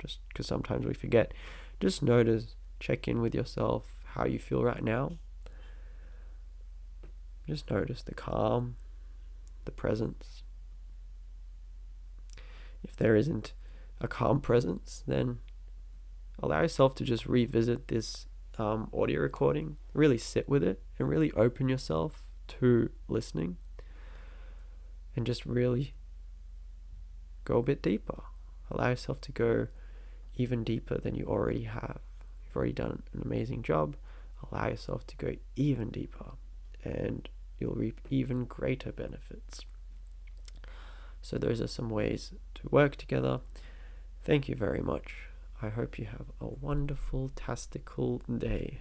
just 0.00 0.20
because 0.28 0.46
sometimes 0.46 0.86
we 0.86 0.94
forget, 0.94 1.32
just 1.80 2.02
notice, 2.02 2.56
check 2.80 3.08
in 3.08 3.20
with 3.20 3.34
yourself, 3.34 4.04
how 4.14 4.24
you 4.24 4.38
feel 4.38 4.62
right 4.62 4.82
now. 4.82 5.12
Just 7.48 7.70
notice 7.70 8.02
the 8.02 8.14
calm, 8.14 8.76
the 9.64 9.70
presence. 9.70 10.42
If 12.82 12.96
there 12.96 13.16
isn't 13.16 13.52
a 14.00 14.08
calm 14.08 14.40
presence, 14.40 15.02
then 15.06 15.38
allow 16.42 16.62
yourself 16.62 16.94
to 16.96 17.04
just 17.04 17.26
revisit 17.26 17.88
this 17.88 18.26
um, 18.58 18.90
audio 18.92 19.20
recording, 19.20 19.76
really 19.92 20.18
sit 20.18 20.48
with 20.48 20.62
it 20.62 20.82
and 20.98 21.08
really 21.08 21.32
open 21.32 21.68
yourself 21.68 22.22
to 22.46 22.90
listening 23.08 23.56
and 25.16 25.26
just 25.26 25.46
really 25.46 25.94
go 27.44 27.58
a 27.58 27.62
bit 27.62 27.82
deeper. 27.82 28.22
Allow 28.70 28.90
yourself 28.90 29.20
to 29.22 29.32
go 29.32 29.66
even 30.36 30.64
deeper 30.64 30.98
than 30.98 31.14
you 31.14 31.26
already 31.26 31.64
have. 31.64 32.00
You've 32.44 32.56
already 32.56 32.72
done 32.72 33.02
an 33.12 33.22
amazing 33.22 33.62
job. 33.62 33.96
Allow 34.50 34.68
yourself 34.68 35.06
to 35.08 35.16
go 35.16 35.34
even 35.56 35.90
deeper 35.90 36.32
and 36.82 37.28
you'll 37.58 37.74
reap 37.74 38.00
even 38.10 38.44
greater 38.44 38.92
benefits. 38.92 39.64
So, 41.22 41.38
those 41.38 41.60
are 41.60 41.66
some 41.66 41.88
ways 41.88 42.34
to 42.56 42.68
work 42.70 42.96
together. 42.96 43.40
Thank 44.22 44.48
you 44.48 44.54
very 44.54 44.82
much. 44.82 45.14
I 45.62 45.70
hope 45.70 45.98
you 45.98 46.04
have 46.06 46.26
a 46.40 46.46
wonderful, 46.46 47.30
tastical 47.34 48.18
day. 48.18 48.80